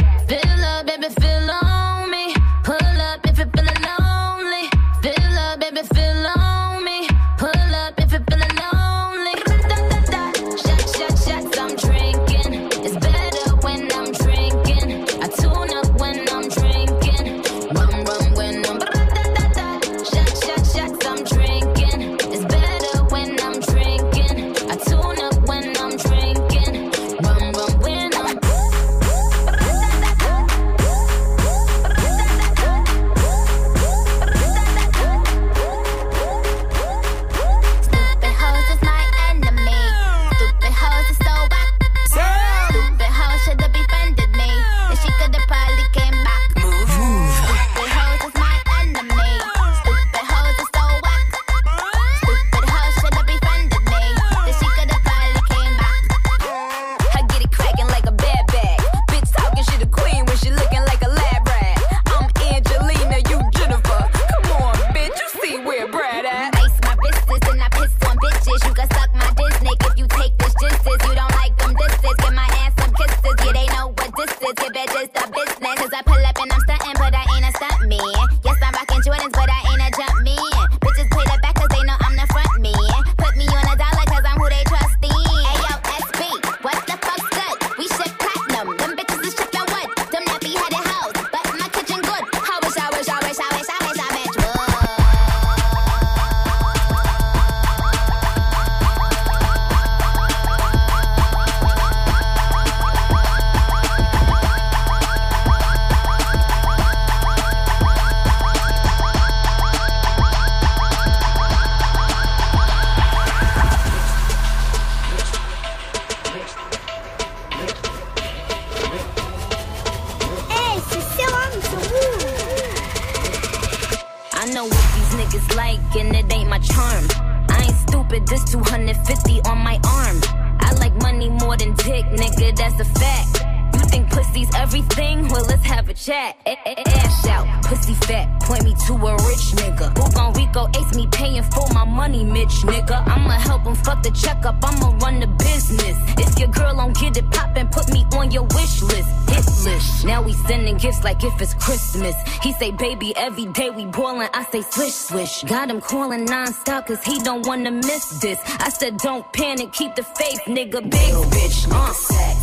Every 153.28 153.46
day 153.48 153.70
we 153.70 153.86
ballin'. 153.86 154.30
I 154.34 154.44
say, 154.52 154.62
swish, 154.62 154.94
swish. 154.94 155.44
Got 155.44 155.70
him 155.70 155.82
calling 155.82 156.24
non-stop 156.24 156.88
cause 156.88 157.04
he 157.04 157.20
don't 157.20 157.46
wanna 157.46 157.72
miss 157.72 158.06
this. 158.22 158.40
I 158.60 158.70
said, 158.70 158.98
don't 158.98 159.26
panic, 159.34 159.74
keep 159.74 159.96
the 159.96 160.04
faith, 160.04 160.42
nigga. 160.48 160.80
Big 160.90 161.14
bitch, 161.36 161.60
uh. 161.70 161.88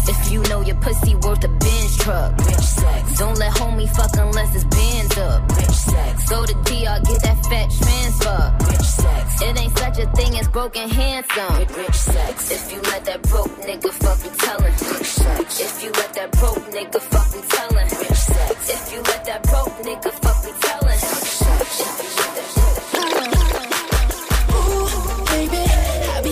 If 0.06 0.30
you 0.30 0.42
know 0.50 0.60
your 0.60 0.76
pussy 0.76 1.14
worth 1.14 1.42
a 1.44 1.48
Benz 1.48 1.96
truck, 1.96 2.36
rich 2.36 2.68
sex. 2.80 3.18
Don't 3.18 3.38
let 3.38 3.52
homie 3.54 3.88
fuck 3.96 4.14
unless 4.18 4.54
it's 4.54 4.64
bands 4.64 5.16
up, 5.16 5.48
rich 5.56 5.78
sex. 5.88 6.28
Go 6.28 6.44
to 6.44 6.54
DR, 6.68 6.98
get 7.08 7.20
that 7.22 7.38
fat 7.48 7.68
transfer, 7.80 8.42
rich 8.68 8.88
sex. 9.00 9.42
It 9.42 9.60
ain't 9.60 9.78
such 9.78 9.98
a 9.98 10.06
thing 10.12 10.38
as 10.38 10.48
broken 10.48 10.90
handsome, 10.90 11.58
rich 11.78 11.94
sex. 11.94 12.50
If 12.50 12.72
you 12.72 12.80
let 12.82 13.04
that 13.06 13.22
broke 13.22 13.54
nigga 13.68 13.90
fuck 14.02 14.18
me 14.22 14.30
tellin', 14.36 14.72
rich 14.92 15.12
sex. 15.22 15.60
If 15.60 15.82
you 15.82 15.90
let 15.92 16.12
that 16.14 16.30
broke 16.32 16.64
nigga 16.76 17.00
fuck 17.00 17.28
me 17.34 17.40
tellin', 17.48 17.88
rich 18.00 18.20
sex. 18.32 18.56
If 18.76 18.92
you 18.92 19.00
let 19.02 19.24
that 19.24 19.42
broke 19.44 19.76
nigga 19.88 20.10
fuck 20.12 20.23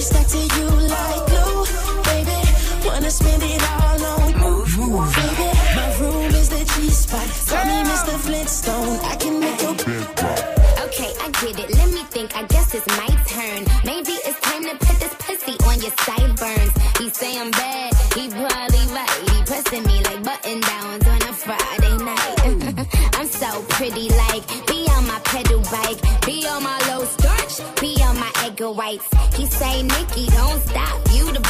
stuck 0.02 0.26
to 0.26 0.38
you 0.38 0.68
like 0.90 1.26
glue, 1.30 1.64
baby. 2.10 2.38
Wanna 2.84 3.10
spend 3.10 3.42
it 3.42 3.62
all 3.70 4.04
on 4.04 4.32
move, 4.42 4.78
move, 4.78 5.14
baby. 5.14 5.48
My 5.78 5.86
room 6.00 6.34
is 6.34 6.48
the 6.48 6.64
G 6.74 6.90
spot. 6.90 7.28
Call 7.46 7.64
me 7.70 7.78
Mr. 7.90 8.14
Flintstone. 8.24 8.98
I 9.12 9.14
can 9.16 9.38
make 9.38 9.62
your 9.62 9.74
Okay, 10.86 11.10
I 11.24 11.28
get 11.40 11.58
it. 11.62 11.70
Let 11.78 11.88
me 11.94 12.02
think. 12.14 12.36
I 12.36 12.42
guess 12.46 12.74
it's 12.74 12.86
my 12.98 13.10
turn. 13.30 13.60
Maybe 13.84 14.14
it's 14.26 14.40
time 14.40 14.64
to 14.64 14.74
put 14.84 14.98
this 14.98 15.14
pussy 15.24 15.54
on 15.68 15.80
your 15.80 15.94
sideburns. 16.04 16.74
He 16.98 17.08
say 17.10 17.38
I'm 17.38 17.50
bad. 17.52 17.94
He 18.16 18.28
probably 18.28 18.84
right. 18.98 19.18
He 19.30 19.36
pressing 19.44 19.84
me 19.84 20.02
like 20.02 20.22
button 20.24 20.60
downs 20.60 21.06
on 21.06 21.22
a 21.30 21.32
Friday 21.32 21.96
night. 22.10 22.88
I'm 23.18 23.28
so 23.28 23.62
pretty, 23.68 24.08
like 24.10 24.44
be 24.66 24.86
on 24.96 25.06
my 25.06 25.20
pedal 25.24 25.60
bike, 25.70 26.00
be 26.26 26.46
on 26.46 26.62
my 26.62 26.78
low 26.88 27.04
whites. 28.92 29.36
He 29.36 29.46
say, 29.46 29.82
Nicki, 29.82 30.26
don't 30.26 30.60
stop. 30.62 31.00
You 31.12 31.32
the 31.32 31.40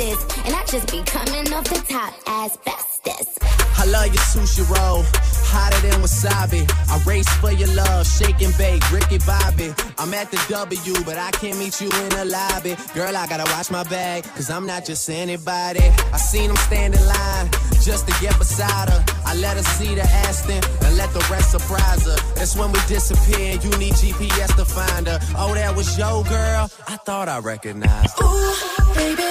bestest, 0.00 0.46
and 0.46 0.54
I 0.54 0.64
just 0.64 0.90
be 0.90 1.02
coming 1.04 1.52
off 1.52 1.64
the 1.64 1.80
top 1.88 2.14
as 2.26 2.56
bestest. 2.58 3.38
I 3.78 3.86
love 3.86 4.06
your 4.06 4.24
sushi 4.32 4.64
roll, 4.68 5.04
hotter 5.48 5.80
than 5.88 6.00
wasabi. 6.02 6.62
I 6.90 7.02
race 7.04 7.28
for 7.40 7.50
your 7.50 7.72
love, 7.74 8.06
shake 8.06 8.40
and 8.42 8.56
bake, 8.58 8.82
Ricky 8.90 9.18
Bobby. 9.18 9.72
I'm 9.98 10.12
at 10.14 10.30
the 10.30 10.40
W, 10.48 11.04
but 11.04 11.16
I 11.16 11.30
can't 11.32 11.58
meet 11.58 11.80
you 11.80 11.88
in 11.88 12.08
the 12.10 12.24
lobby. 12.26 12.76
Girl, 12.94 13.16
I 13.16 13.26
gotta 13.26 13.50
watch 13.52 13.70
my 13.70 13.84
bag, 13.84 14.24
cause 14.36 14.50
I'm 14.50 14.66
not 14.66 14.84
just 14.84 15.08
anybody. 15.08 15.84
I 16.12 16.18
seen 16.18 16.50
him 16.50 16.56
stand 16.56 16.94
in 16.94 17.06
line 17.06 17.48
just 17.82 18.06
to 18.08 18.14
get 18.20 18.38
beside 18.38 18.88
her. 18.90 19.04
I 19.24 19.34
let 19.36 19.56
her 19.56 19.62
see 19.62 19.94
the 19.94 20.02
Aston 20.02 20.62
and 20.84 20.96
let 20.96 21.10
the 21.12 21.24
rest 21.30 21.50
surprise 21.50 22.04
her. 22.04 22.16
That's 22.34 22.54
when 22.56 22.70
we 22.72 22.80
disappear. 22.86 23.52
You 23.54 23.70
need 23.78 23.94
GPS 23.94 24.54
to 24.56 24.64
find 24.64 25.06
her. 25.06 25.18
Oh, 25.36 25.54
that 25.54 25.74
was 25.74 25.96
your 25.96 26.22
girl? 26.24 26.70
I 26.86 26.96
thought 27.06 27.28
I 27.28 27.38
recognized 27.38 28.18
her. 28.18 28.26
Ooh, 28.26 28.94
baby, 28.94 29.22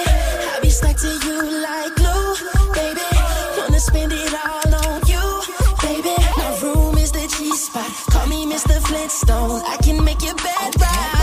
Be 0.62 0.68
stuck 0.68 0.96
to 0.96 1.08
you 1.08 1.62
like 1.62 1.94
glue, 1.96 2.34
baby. 2.74 3.00
Wanna 3.58 3.80
spend 3.80 4.12
it 4.12 4.34
all 4.34 4.74
on 4.74 5.00
you, 5.06 5.42
baby. 5.82 6.14
My 6.36 6.58
room 6.62 6.98
is 6.98 7.12
the 7.12 7.26
G 7.26 7.54
spot. 7.56 7.90
Call 8.10 8.26
me 8.26 8.46
Mr. 8.46 8.78
Flintstone. 8.86 9.62
I 9.66 9.76
can 9.82 10.04
make 10.04 10.22
your 10.22 10.34
bed 10.34 10.80
rock. 10.80 11.19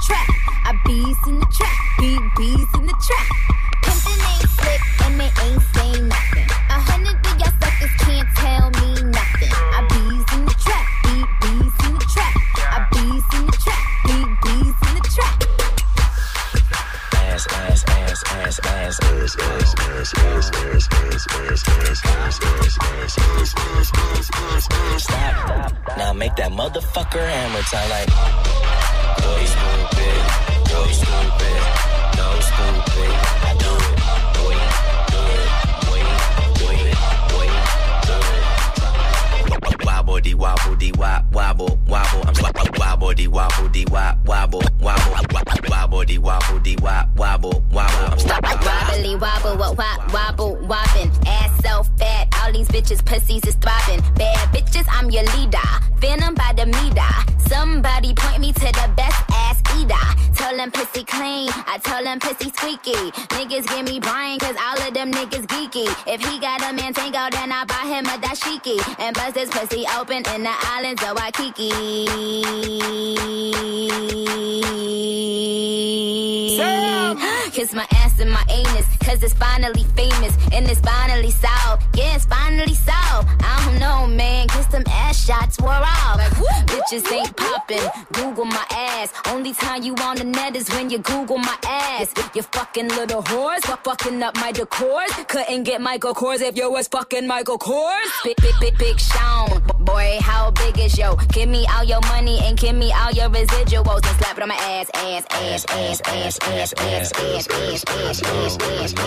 Trap. 0.00 0.28
I 0.64 0.72
bees 0.86 1.18
in 1.26 1.40
the 1.40 1.46
trap, 1.46 1.76
beat 1.98 2.22
bees 2.36 2.70
in 2.74 2.86
the 2.86 2.96
trap. 2.98 3.26
Pimpin' 3.82 4.20
ain't 4.30 4.48
slick 4.56 4.82
and 5.04 5.20
it 5.22 5.32
ain't 5.42 5.62
say 5.74 5.90
nothing. 6.02 6.48
A 6.70 6.78
hundred 6.86 7.18
of 7.18 7.34
y'all 7.38 7.52
suckers 7.58 7.94
can't 7.98 8.28
tell 8.36 8.70
me 8.78 8.90
nothing. 9.10 9.52
I 9.52 9.80
bees 9.90 10.28
in 10.36 10.42
the 10.46 10.54
trap, 10.54 10.86
beat 11.04 11.28
bees 11.42 11.76
in 11.86 11.92
the 11.98 12.04
trap. 12.14 12.34
I 12.58 12.78
bees 12.92 13.26
in 13.34 13.42
the 13.46 13.56
trap, 13.58 13.84
beat 14.06 14.30
bees 14.44 14.78
in 14.86 14.92
the 14.94 15.02
trap. 15.14 15.36
ass, 17.16 17.44
ass, 17.48 17.84
ass, 17.88 18.20
ass, 18.28 18.58
ass, 18.58 18.98
ass, 19.02 19.34
ass, 19.34 19.74
ass, 19.78 20.08
ass, 20.08 20.88
ass, 20.88 21.58
ass, 21.58 21.74
ass, 21.78 21.98
ass, 21.98 22.74
ass, 23.18 23.54
ass, 23.58 23.90
ass, 23.94 25.02
Stop. 25.02 25.72
Now 25.96 26.12
make 26.12 26.34
that 26.36 26.50
motherfucker 26.50 27.24
hammer 27.24 27.62
time 27.62 27.90
like. 27.90 28.87
Boy, 29.16 29.44
stupid. 29.54 30.22
Boy, 30.70 30.90
stupid. 31.00 31.62
No 32.18 32.28
stupid. 32.48 33.12
I 33.48 33.54
do 33.58 33.72
it. 33.76 34.37
Wobble 40.08 40.22
dee 40.22 40.34
wobble 40.34 40.76
wop 40.96 41.32
wobble 41.32 41.78
wobble. 41.86 42.22
I'm 42.26 42.34
wobble 42.42 42.70
wobble 42.78 43.12
wobble 43.42 43.68
wobble 44.24 44.62
wobble 44.80 45.68
wobble 45.68 46.04
dee 46.04 46.18
wobble 46.18 46.58
dee 46.60 46.76
wobble 46.76 47.12
wobble. 47.14 47.62
I'm 47.70 49.20
wobble, 49.20 49.74
wobble, 50.12 50.56
wobbin'. 50.66 51.10
Ass 51.26 51.50
so 51.62 51.82
fat, 51.98 52.28
all 52.40 52.52
these 52.52 52.68
bitches' 52.68 53.04
pussies 53.04 53.44
is 53.44 53.56
throbbing. 53.56 54.00
Bad 54.14 54.48
bitches, 54.48 54.86
I'm 54.90 55.10
your 55.10 55.24
leader. 55.36 55.58
Phantom 56.00 56.34
by 56.34 56.54
the 56.56 56.64
meter. 56.64 57.46
Somebody 57.46 58.14
point 58.14 58.40
me 58.40 58.52
to 58.52 58.60
the 58.60 58.90
best 58.96 59.24
ass 59.30 59.60
eater. 59.76 60.27
Tell 60.38 60.56
them 60.56 60.70
pussy 60.70 61.04
clean, 61.04 61.50
I 61.66 61.78
tell 61.82 62.02
them 62.04 62.20
pussy 62.20 62.50
squeaky. 62.50 62.92
Niggas 63.34 63.66
give 63.66 63.84
me 63.84 63.98
Brian, 63.98 64.38
cause 64.38 64.54
all 64.56 64.80
of 64.86 64.94
them 64.94 65.10
niggas 65.10 65.46
geeky. 65.46 65.88
If 66.06 66.24
he 66.24 66.38
got 66.38 66.62
a 66.62 66.72
man 66.72 66.94
tango, 66.94 67.28
then 67.32 67.50
I 67.50 67.64
buy 67.64 67.84
him 67.92 68.06
a 68.06 68.16
dashiki. 68.24 68.78
And 69.00 69.16
bust 69.16 69.36
his 69.36 69.50
pussy 69.50 69.84
open 69.98 70.22
in 70.34 70.44
the 70.44 70.54
islands 70.74 71.02
of 71.02 71.16
Waikiki. 71.18 71.70
Kiss 77.52 77.74
my 77.74 77.86
ass 77.90 78.20
and 78.20 78.30
my 78.30 78.44
anus, 78.48 78.97
cause 79.08 79.22
it's 79.22 79.34
finally 79.34 79.84
famous 79.96 80.36
and 80.52 80.68
it's 80.68 80.80
finally 80.80 81.30
solved. 81.30 81.82
Yeah, 81.96 82.14
it's 82.14 82.26
finally 82.26 82.74
solved. 82.74 83.28
I 83.40 83.64
don't 83.64 83.80
know, 83.80 84.06
man, 84.06 84.48
cause 84.48 84.66
them 84.68 84.84
ass 84.86 85.24
shots 85.24 85.58
wore 85.60 85.70
off. 85.70 86.20
Bitches 86.66 87.10
ain't 87.10 87.34
popping, 87.34 87.88
Google 88.12 88.44
my 88.44 88.64
ass. 88.70 89.12
Only 89.28 89.54
time 89.54 89.82
you 89.82 89.94
on 89.96 90.16
the 90.16 90.24
net 90.24 90.56
is 90.56 90.68
when 90.70 90.90
you 90.90 90.98
Google 90.98 91.38
my 91.38 91.56
ass. 91.64 92.12
You 92.34 92.42
fucking 92.42 92.88
little 92.88 93.22
whores, 93.22 93.64
fu- 93.64 93.76
fucking 93.82 94.22
up 94.22 94.36
my 94.36 94.52
decor. 94.52 95.04
Couldn't 95.28 95.62
get 95.62 95.80
Michael 95.80 96.14
Kors 96.14 96.40
if 96.42 96.56
you 96.56 96.70
was 96.70 96.88
fucking 96.88 97.26
Michael 97.26 97.58
Kors. 97.58 98.10
Big, 98.24 98.36
big, 98.36 98.54
big, 98.60 98.78
big 98.78 99.00
Sean. 99.00 99.62
Boy, 99.80 100.18
how 100.20 100.50
big 100.50 100.78
is 100.78 100.98
yo? 100.98 101.16
Give 101.32 101.48
me 101.48 101.66
all 101.74 101.84
your 101.84 102.00
money 102.02 102.38
and 102.42 102.58
give 102.58 102.76
me 102.76 102.92
all 102.92 103.10
your 103.12 103.30
residuals 103.30 104.06
and 104.06 104.16
slap 104.20 104.36
it 104.36 104.42
on 104.42 104.48
my 104.48 104.54
ass, 104.54 104.90
ass, 104.94 105.24
ass, 105.30 105.64
ass, 105.70 106.00
ass, 106.02 106.38
ass, 106.42 106.72
ass, 106.72 106.72
ass, 106.74 107.12
ass, 107.12 107.48
ass, 107.48 107.84
ass, 107.88 108.22
ass, 108.22 108.58
ass, 108.58 108.97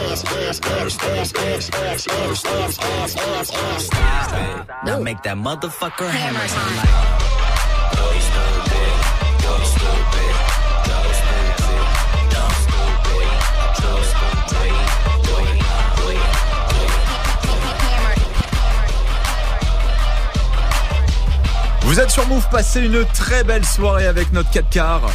Now 4.85 4.99
make 4.99 5.21
that 5.23 5.37
motherfucker 5.37 6.09
hammer 6.09 6.47
sound 6.47 6.75
like. 6.77 7.21
Vous 21.83 21.99
êtes 21.99 22.09
sur 22.09 22.25
Move, 22.27 22.47
passez 22.49 22.85
une 22.85 23.03
très 23.13 23.43
belle 23.43 23.65
soirée 23.65 24.07
avec 24.07 24.31
notre 24.31 24.49
4 24.51 24.69
quarts. 24.69 25.11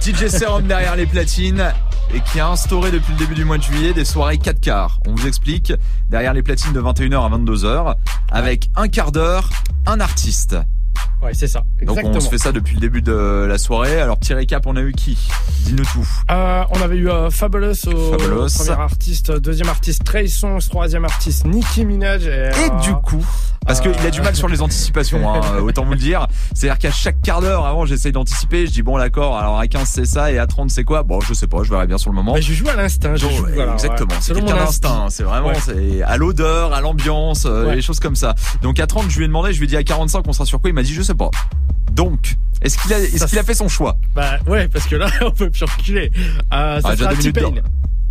DJ 0.00 0.28
Serum 0.28 0.66
derrière 0.68 0.94
les 0.94 1.06
platines 1.06 1.72
et 2.14 2.20
qui 2.20 2.40
a 2.40 2.48
instauré 2.48 2.90
depuis 2.90 3.12
le 3.12 3.18
début 3.18 3.34
du 3.34 3.44
mois 3.44 3.58
de 3.58 3.62
juillet 3.62 3.92
des 3.92 4.04
soirées 4.04 4.38
4 4.38 4.60
quarts. 4.60 4.98
On 5.06 5.14
vous 5.14 5.26
explique, 5.26 5.72
derrière 6.10 6.34
les 6.34 6.42
platines 6.42 6.72
de 6.72 6.80
21h 6.80 7.24
à 7.26 7.36
22h, 7.36 7.94
avec 8.30 8.70
un 8.76 8.88
quart 8.88 9.12
d'heure, 9.12 9.48
un 9.86 10.00
artiste. 10.00 10.56
Ouais, 11.22 11.34
c'est 11.34 11.46
ça. 11.46 11.62
Donc 11.82 11.98
on 12.02 12.18
se 12.20 12.28
fait 12.28 12.38
ça 12.38 12.50
depuis 12.50 12.74
le 12.74 12.80
début 12.80 13.00
de 13.00 13.46
la 13.48 13.56
soirée. 13.56 14.00
Alors 14.00 14.18
petit 14.18 14.34
récap, 14.34 14.66
on 14.66 14.74
a 14.76 14.80
eu 14.80 14.92
qui? 14.92 15.16
Dis-nous 15.64 15.84
tout. 15.84 16.08
Euh, 16.30 16.64
on 16.70 16.80
avait 16.82 16.96
eu 16.96 17.08
euh, 17.08 17.30
Fabulous 17.30 17.86
au 17.86 18.10
Fabulous. 18.18 18.46
premier 18.58 18.80
artiste, 18.80 19.30
deuxième 19.30 19.68
artiste 19.68 20.02
Trey 20.04 20.26
Songz, 20.26 20.68
troisième 20.68 21.04
artiste 21.04 21.46
Nicki 21.46 21.84
Minaj. 21.84 22.26
Et, 22.26 22.30
Et 22.30 22.32
euh, 22.32 22.80
du 22.82 22.92
coup, 22.94 23.24
parce 23.66 23.80
qu'il 23.80 23.90
a 24.06 24.10
du 24.10 24.20
mal 24.20 24.34
sur 24.34 24.48
les 24.48 24.60
anticipations, 24.62 25.32
hein, 25.34 25.40
autant 25.62 25.84
vous 25.84 25.92
le 25.92 25.98
dire. 25.98 26.26
C'est-à-dire 26.54 26.78
qu'à 26.78 26.90
chaque 26.90 27.20
quart 27.22 27.40
d'heure, 27.40 27.66
avant, 27.66 27.84
j'essaye 27.86 28.12
d'anticiper. 28.12 28.66
Je 28.66 28.72
dis 28.72 28.82
bon, 28.82 28.98
d'accord. 28.98 29.38
Alors 29.38 29.58
à 29.58 29.66
15 29.66 29.88
c'est 29.88 30.04
ça 30.04 30.32
et 30.32 30.38
à 30.38 30.46
30 30.46 30.70
c'est 30.70 30.84
quoi? 30.84 31.02
Bon, 31.02 31.20
je 31.20 31.34
sais 31.34 31.46
pas. 31.46 31.62
Je 31.62 31.70
verrai 31.70 31.86
bien 31.86 31.98
sur 31.98 32.10
le 32.10 32.16
moment. 32.16 32.34
Mais 32.34 32.42
je 32.42 32.52
joue 32.52 32.68
à 32.68 32.76
l'instinct. 32.76 33.16
Je 33.16 33.28
joue, 33.28 33.46
voilà, 33.54 33.72
exactement. 33.74 34.10
ouais. 34.10 34.16
C'est 34.20 34.34
quelqu'un 34.34 34.56
d'instinct. 34.56 34.88
instinct. 34.90 35.06
C'est 35.10 35.22
vraiment 35.24 35.48
Ouais. 35.48 35.54
c'est 35.64 36.02
à 36.02 36.16
l'odeur, 36.16 36.72
à 36.72 36.80
l'ambiance, 36.80 37.44
euh, 37.46 37.66
Ouais. 37.66 37.76
les 37.76 37.82
choses 37.82 38.00
comme 38.00 38.16
ça. 38.16 38.34
Donc 38.62 38.80
à 38.80 38.86
30, 38.86 39.10
je 39.10 39.18
lui 39.18 39.24
ai 39.24 39.28
demandé. 39.28 39.52
Je 39.52 39.58
lui 39.58 39.64
ai 39.64 39.68
dit 39.68 39.76
à 39.76 39.82
45, 39.84 40.24
on 40.26 40.32
sera 40.32 40.44
sur 40.46 40.60
quoi? 40.60 40.70
Il 40.70 40.74
m'a 40.74 40.82
dit 40.82 40.92
je 40.94 41.02
sais 41.02 41.14
pas. 41.14 41.30
Donc, 41.92 42.36
est-ce 42.62 42.78
qu'il 42.78 42.92
a, 42.94 42.98
est-ce 43.00 43.26
qu'il 43.26 43.38
a 43.38 43.42
fait 43.42 43.54
son 43.54 43.68
choix? 43.68 43.96
Bah 44.14 44.38
ouais, 44.46 44.66
parce 44.68 44.86
que 44.86 44.96
là, 44.96 45.08
on 45.22 45.30
peut 45.30 45.50
plus 45.50 45.64
reculer. 45.64 46.10
Euh, 46.52 46.80
ça 46.80 46.88
Ah, 46.92 46.96
sera 46.96 47.14
T-Pain. 47.14 47.52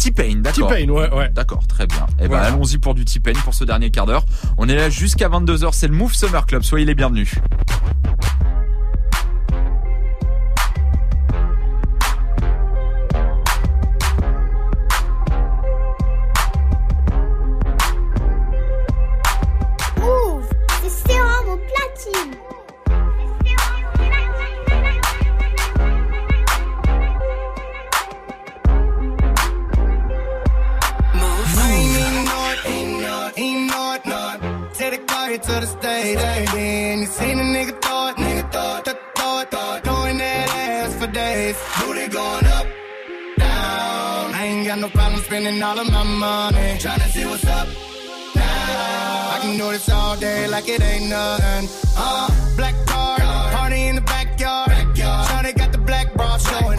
T-Pain, 0.01 0.37
d'accord. 0.41 0.69
T-Pain, 0.69 0.89
ouais, 0.89 1.13
ouais. 1.13 1.29
D'accord, 1.29 1.65
très 1.67 1.85
bien. 1.85 2.05
Et 2.17 2.23
ben 2.23 2.27
Voilà. 2.29 2.45
allons-y 2.47 2.77
pour 2.79 2.95
du 2.95 3.05
T-Pain 3.05 3.33
pour 3.43 3.53
ce 3.53 3.63
dernier 3.63 3.91
quart 3.91 4.05
d'heure. 4.05 4.25
On 4.57 4.67
est 4.67 4.75
là 4.75 4.89
jusqu'à 4.89 5.29
22h, 5.29 5.69
c'est 5.73 5.87
le 5.87 5.93
Move 5.93 6.13
Summer 6.13 6.45
Club. 6.45 6.63
Soyez 6.63 6.85
les 6.85 6.95
bienvenus. 6.95 7.35
Spending 45.41 45.63
all 45.63 45.79
of 45.79 45.91
my 45.91 46.03
money, 46.03 46.77
tryna 46.77 47.09
see 47.09 47.25
what's 47.25 47.45
up. 47.45 47.67
Now 48.35 49.35
I 49.35 49.39
can 49.41 49.57
do 49.57 49.71
this 49.71 49.89
all 49.89 50.15
day 50.17 50.47
like 50.47 50.67
it 50.69 50.81
ain't 50.81 51.09
nothing. 51.09 51.67
Uh, 51.97 52.29
black 52.55 52.75
car, 52.85 53.17
party 53.17 53.87
in 53.87 53.95
the 53.95 54.01
backyard. 54.01 54.71
Shawty 54.93 55.57
got 55.57 55.71
the 55.71 55.79
black 55.79 56.13
bra 56.13 56.37
showing, 56.37 56.77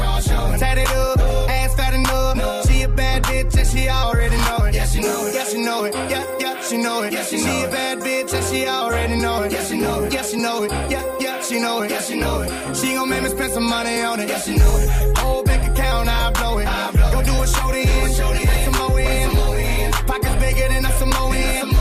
tatted 0.58 0.86
up, 0.88 1.18
ass 1.50 1.74
fat 1.74 1.94
enough. 1.94 2.66
She 2.68 2.82
a 2.82 2.88
bad 2.88 3.24
bitch 3.24 3.56
and 3.56 3.66
she 3.66 3.88
already 3.88 4.36
know 4.36 4.64
it. 4.66 4.74
Yeah, 4.74 4.86
she 4.86 5.00
know 5.00 5.26
it. 5.26 5.34
Yeah, 5.34 5.44
she 5.44 5.58
know 5.58 5.84
it. 5.84 5.94
Yeah, 5.94 6.24
yeah, 6.38 6.62
she 6.62 6.76
know 6.76 7.02
it. 7.02 7.12
Yeah, 7.12 7.24
she, 7.24 7.38
she 7.38 7.44
know 7.44 7.66
a 7.66 7.70
bad 7.70 7.98
bitch 7.98 8.32
and 8.32 8.44
she 8.44 8.68
already 8.68 9.16
know 9.16 9.42
it. 9.42 9.52
Yeah, 9.52 9.64
she 9.64 9.76
know 9.76 10.04
it. 10.04 10.12
Yeah, 10.12 10.22
she 10.22 10.36
know 10.36 10.62
it. 10.62 10.70
Yeah, 10.70 11.04
yeah, 11.20 11.42
she 11.42 11.58
know 11.58 11.82
it. 11.82 11.90
Yeah, 11.90 12.00
she 12.00 12.16
know 12.16 12.42
it. 12.42 12.76
She 12.76 12.94
gon' 12.94 13.08
make 13.08 13.22
me 13.24 13.30
spend 13.30 13.52
some 13.52 13.68
money 13.68 14.02
on 14.02 14.20
it. 14.20 14.28
Yeah, 14.28 14.38
she 14.38 14.56
know 14.56 14.76
it. 14.78 15.12
Account, 15.92 16.08
I 16.08 16.30
blow 16.32 16.58
it. 16.58 16.66
Go 17.12 17.22
do 17.22 17.42
a 17.42 17.46
show 17.46 17.68
make 18.32 18.64
some 18.64 18.76
more 18.80 18.98
in. 18.98 19.92
Pockets 20.08 20.36
bigger 20.42 20.68
than 20.68 20.84
a 20.86 20.92
Samoan. 20.92 21.36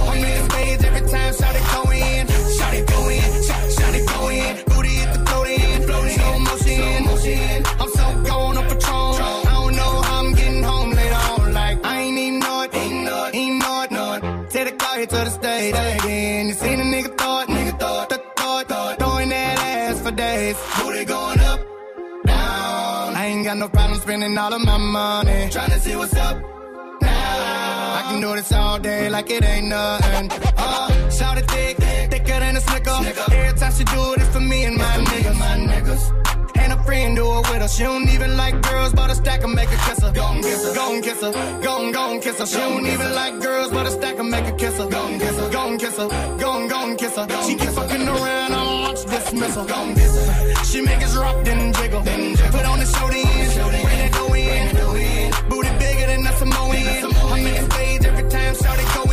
I'm 0.09 0.17
in 0.17 0.33
the 0.37 0.49
stage 0.49 0.83
every 0.83 1.09
time, 1.09 1.33
shout 1.33 1.55
it 1.55 1.65
go 1.71 1.81
in. 1.91 2.27
Shout 2.57 2.73
it 2.73 2.87
go 2.87 3.09
in, 3.09 3.43
shout, 3.47 3.95
it 3.95 4.05
go 4.07 4.29
in. 4.29 4.65
Booty 4.65 4.89
hit 4.99 5.13
the 5.13 5.19
float 5.25 5.47
in, 5.47 5.83
slow 6.15 6.39
motion. 6.39 7.63
I'm 7.81 7.89
so 7.89 8.05
gone 8.27 8.57
on 8.57 8.65
Patron. 8.67 9.13
I 9.47 9.53
don't 9.53 9.75
know 9.75 10.01
how 10.01 10.19
I'm 10.19 10.33
getting 10.33 10.63
home 10.63 10.91
later 10.91 11.21
on. 11.31 11.53
Like, 11.53 11.85
I 11.85 12.01
ain't 12.01 12.17
even 12.17 12.39
know 12.39 12.61
it, 12.63 12.75
ain't 12.75 13.59
know 13.63 13.81
it, 13.83 13.91
know 13.91 14.13
it. 14.15 14.49
Take 14.51 14.65
the 14.71 14.75
car 14.75 14.97
here 14.97 15.07
to 15.07 15.15
the 15.15 15.29
stage, 15.29 15.73
then 15.73 16.47
you 16.47 16.53
seen 16.53 16.79
a 16.81 16.83
nigga 16.83 17.11
it, 17.43 17.47
nigga 17.47 17.79
throw 17.79 18.01
it, 18.01 18.09
th- 18.09 18.21
throw 18.37 18.59
it, 18.59 18.99
throwing 18.99 19.29
that 19.29 19.57
ass 19.59 20.01
for 20.01 20.11
days. 20.11 20.57
Booty 20.77 21.05
going 21.05 21.39
up, 21.39 21.59
down. 22.25 23.15
I 23.15 23.25
ain't 23.27 23.45
got 23.45 23.57
no 23.57 23.69
problem 23.69 23.80
spending 24.01 24.37
all 24.37 24.53
of 24.53 24.61
my 24.65 24.77
money, 24.77 25.47
tryna 25.49 25.79
see 25.79 25.95
what's 25.95 26.15
up. 26.15 26.37
Now 27.01 27.99
I 27.99 28.01
can 28.09 28.21
do 28.21 28.35
this 28.35 28.51
all 28.51 28.79
day 28.79 29.09
like 29.09 29.29
it 29.29 29.43
ain't 29.43 29.67
nothing. 29.67 30.29
Uh, 30.57 31.09
shout 31.09 31.37
it 31.37 31.49
thick, 31.49 31.77
thicker 31.77 32.39
than 32.39 32.57
a 32.57 32.61
snicker. 32.61 32.97
Every 33.31 33.59
time 33.59 33.71
she 33.71 33.83
do 33.83 34.13
it, 34.13 34.21
it's 34.21 34.29
for 34.29 34.39
me 34.41 34.65
and 34.65 34.77
my 34.77 34.97
niggas. 35.09 35.37
My 35.37 35.55
niggas. 35.71 36.57
And 36.57 36.73
a 36.73 36.83
friend 36.83 37.15
do 37.15 37.25
it 37.37 37.49
with 37.49 37.61
her. 37.61 37.67
She 37.67 37.83
don't 37.83 38.09
even 38.09 38.37
like 38.37 38.59
girls, 38.61 38.93
but 38.93 39.09
a 39.11 39.15
stack 39.15 39.43
and 39.43 39.53
make 39.53 39.69
her 39.69 39.81
kiss 39.87 40.03
her. 40.03 40.11
Gon' 40.11 40.41
kiss 40.41 40.65
her, 40.65 40.73
gon' 40.73 41.01
kiss 41.01 41.21
her, 41.21 41.31
gon' 41.61 41.91
gon' 41.91 42.19
kiss 42.21 42.39
her. 42.39 42.45
She 42.45 42.57
don't 42.57 42.85
even 42.85 43.13
like 43.13 43.39
girls, 43.39 43.71
but 43.71 43.85
a 43.85 43.91
stack 43.91 44.17
and 44.19 44.29
make 44.29 44.45
her 44.45 44.57
kiss 44.57 44.77
her. 44.77 44.89
Gon' 44.89 45.19
kiss 45.19 45.37
her, 45.39 45.49
gon' 45.51 45.77
kiss 45.77 45.97
her, 45.97 46.07
gon' 46.39 46.67
gon' 46.67 46.97
kiss 46.97 47.15
her. 47.15 47.27
She 47.45 47.55
keep 47.55 47.69
fucking 47.69 48.07
around, 48.07 48.53
I'll 48.53 48.81
launch 48.83 49.05
dismissal. 49.05 49.65
Gon' 49.65 49.93
kiss 49.95 50.13
her. 50.27 50.65
She 50.65 50.81
make 50.81 51.01
us 51.03 51.15
rock, 51.15 51.43
then 51.43 51.73
jiggle. 51.73 52.01
Put 52.01 52.65
on 52.65 52.79
the 52.79 52.85
show 52.85 53.09
then, 53.09 53.30
damn 58.53 58.63
shawty 58.63 58.95
going 58.95 59.10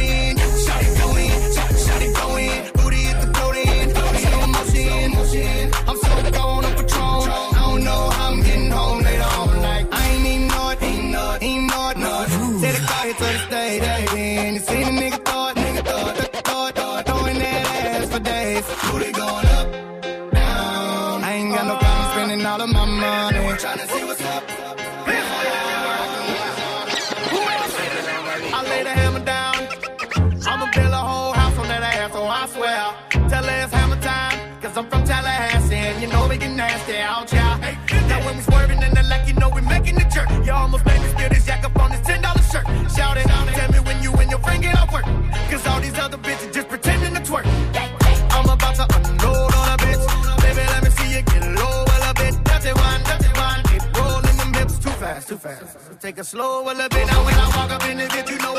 take 56.09 56.19
it 56.19 56.25
slow 56.25 56.63
a 56.63 56.73
little 56.73 56.89
bit. 56.89 57.07
Now 57.07 57.25
when 57.25 57.35
I 57.35 57.47
walk 57.57 57.71
up 57.71 57.85
in 57.87 57.99
this 57.99 58.09
bitch, 58.09 58.31
you 58.31 58.39
know 58.39 58.58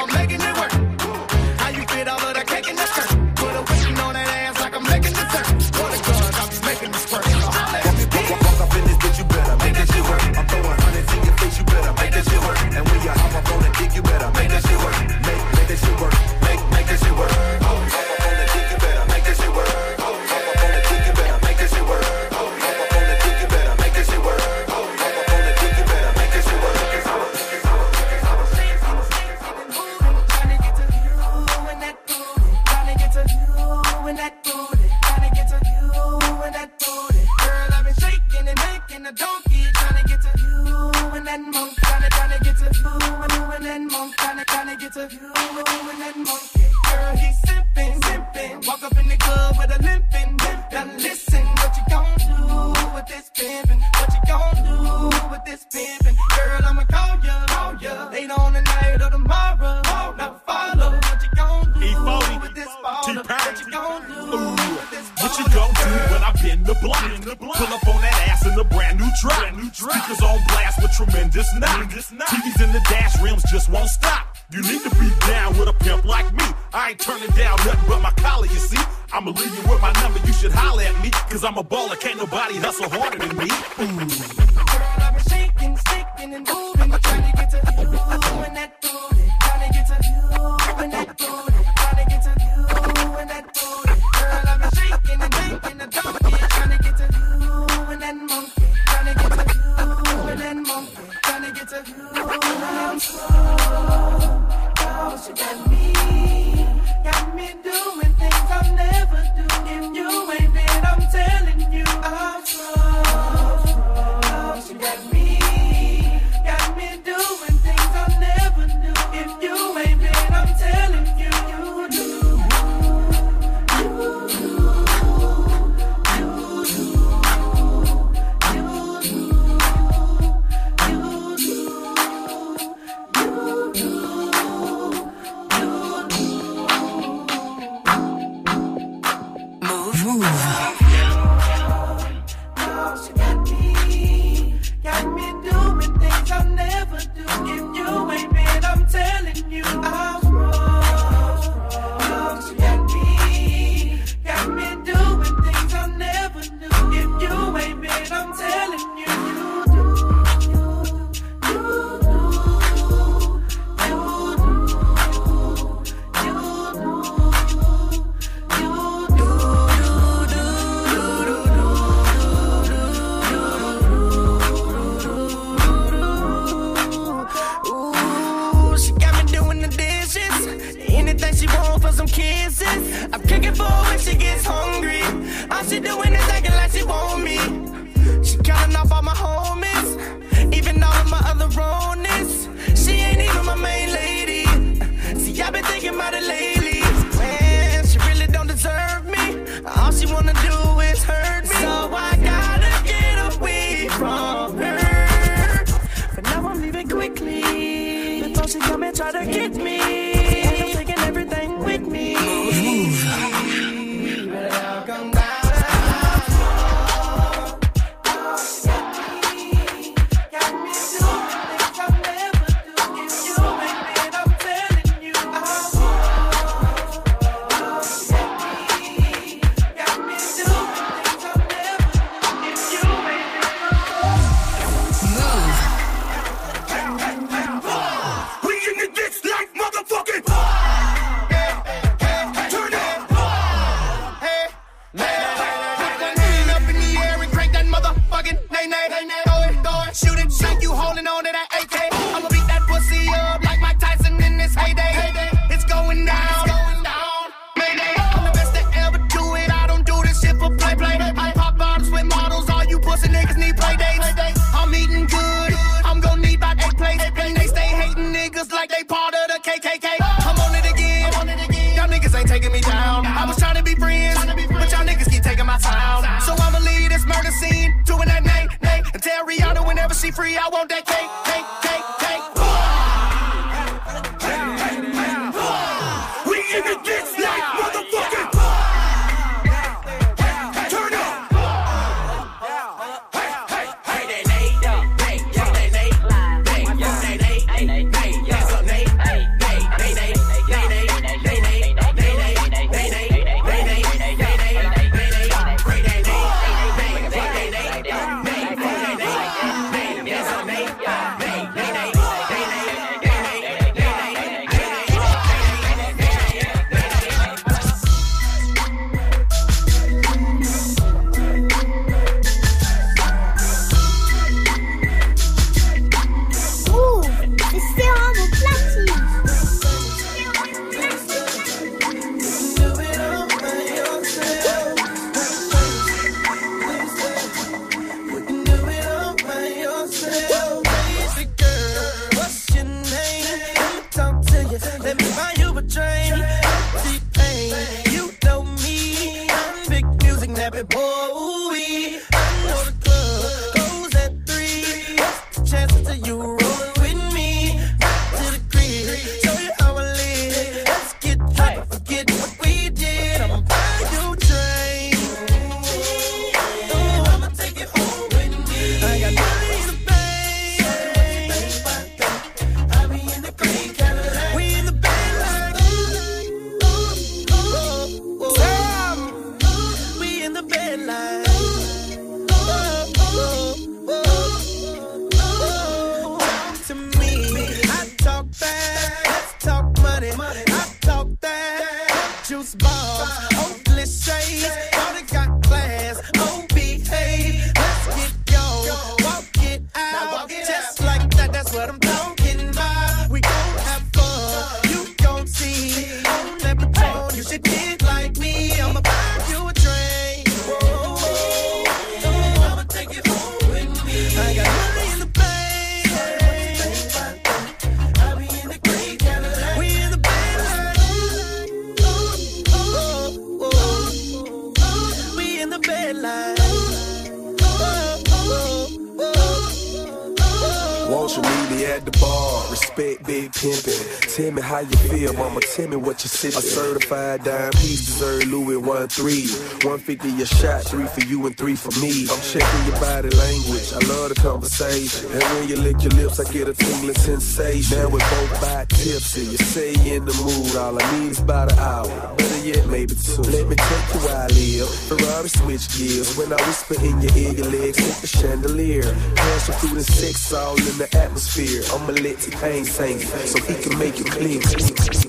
A 436.19 436.31
certified 436.31 437.23
dime 437.23 437.49
piece 437.51 437.85
deserve 437.85 438.27
Louis 438.27 438.57
one 438.57 438.89
three. 438.89 439.25
150 439.63 440.21
a 440.21 440.25
shot, 440.25 440.63
three 440.63 440.85
for 440.85 440.99
you 441.07 441.25
and 441.25 441.37
three 441.37 441.55
for 441.55 441.71
me. 441.79 442.07
I'm 442.11 442.19
checking 442.19 442.65
your 442.67 442.75
body 442.75 443.07
language. 443.07 443.71
I 443.71 443.79
love 443.87 444.09
the 444.09 444.19
conversation. 444.19 445.09
And 445.13 445.23
when 445.23 445.47
you 445.47 445.55
lick 445.55 445.81
your 445.81 445.95
lips, 445.95 446.19
I 446.19 446.29
get 446.29 446.49
a 446.49 446.53
tingling 446.53 446.95
sensation. 446.95 447.77
Now 447.77 447.87
we 447.87 447.99
both 447.99 448.41
by 448.41 448.65
tipsy. 448.67 449.31
You 449.31 449.37
say 449.37 449.71
in 449.95 450.03
the 450.03 450.11
mood. 450.19 450.57
All 450.57 450.75
I 450.75 450.99
need 450.99 451.11
is 451.11 451.19
about 451.21 451.53
an 451.53 451.59
hour. 451.59 452.15
Better 452.17 452.45
yet, 452.45 452.67
maybe 452.67 452.95
two. 452.95 453.21
Let 453.21 453.47
me 453.47 453.55
take 453.55 453.87
you 453.95 453.99
where 454.03 454.17
I 454.17 454.27
live. 454.27 454.67
Ferrari 454.91 455.29
switch 455.29 455.71
gears. 455.71 456.17
When 456.17 456.33
I 456.33 456.39
whisper 456.43 456.83
in 456.83 456.99
your 456.99 457.15
ear, 457.15 457.31
your 457.31 457.47
legs 457.47 457.79
hit 457.79 457.95
the 457.95 458.07
chandelier. 458.07 458.83
Passion 459.15 459.53
through 459.55 459.75
the 459.79 459.83
sex 459.87 460.33
all 460.33 460.57
in 460.59 460.77
the 460.83 460.89
atmosphere. 460.99 461.63
I'ma 461.71 461.93
let 461.95 462.19
T-Pain 462.19 462.65
sing 462.65 462.99
so 462.99 463.39
he 463.47 463.55
can 463.63 463.79
make 463.79 463.95
it 464.01 464.11
clear. 464.11 465.08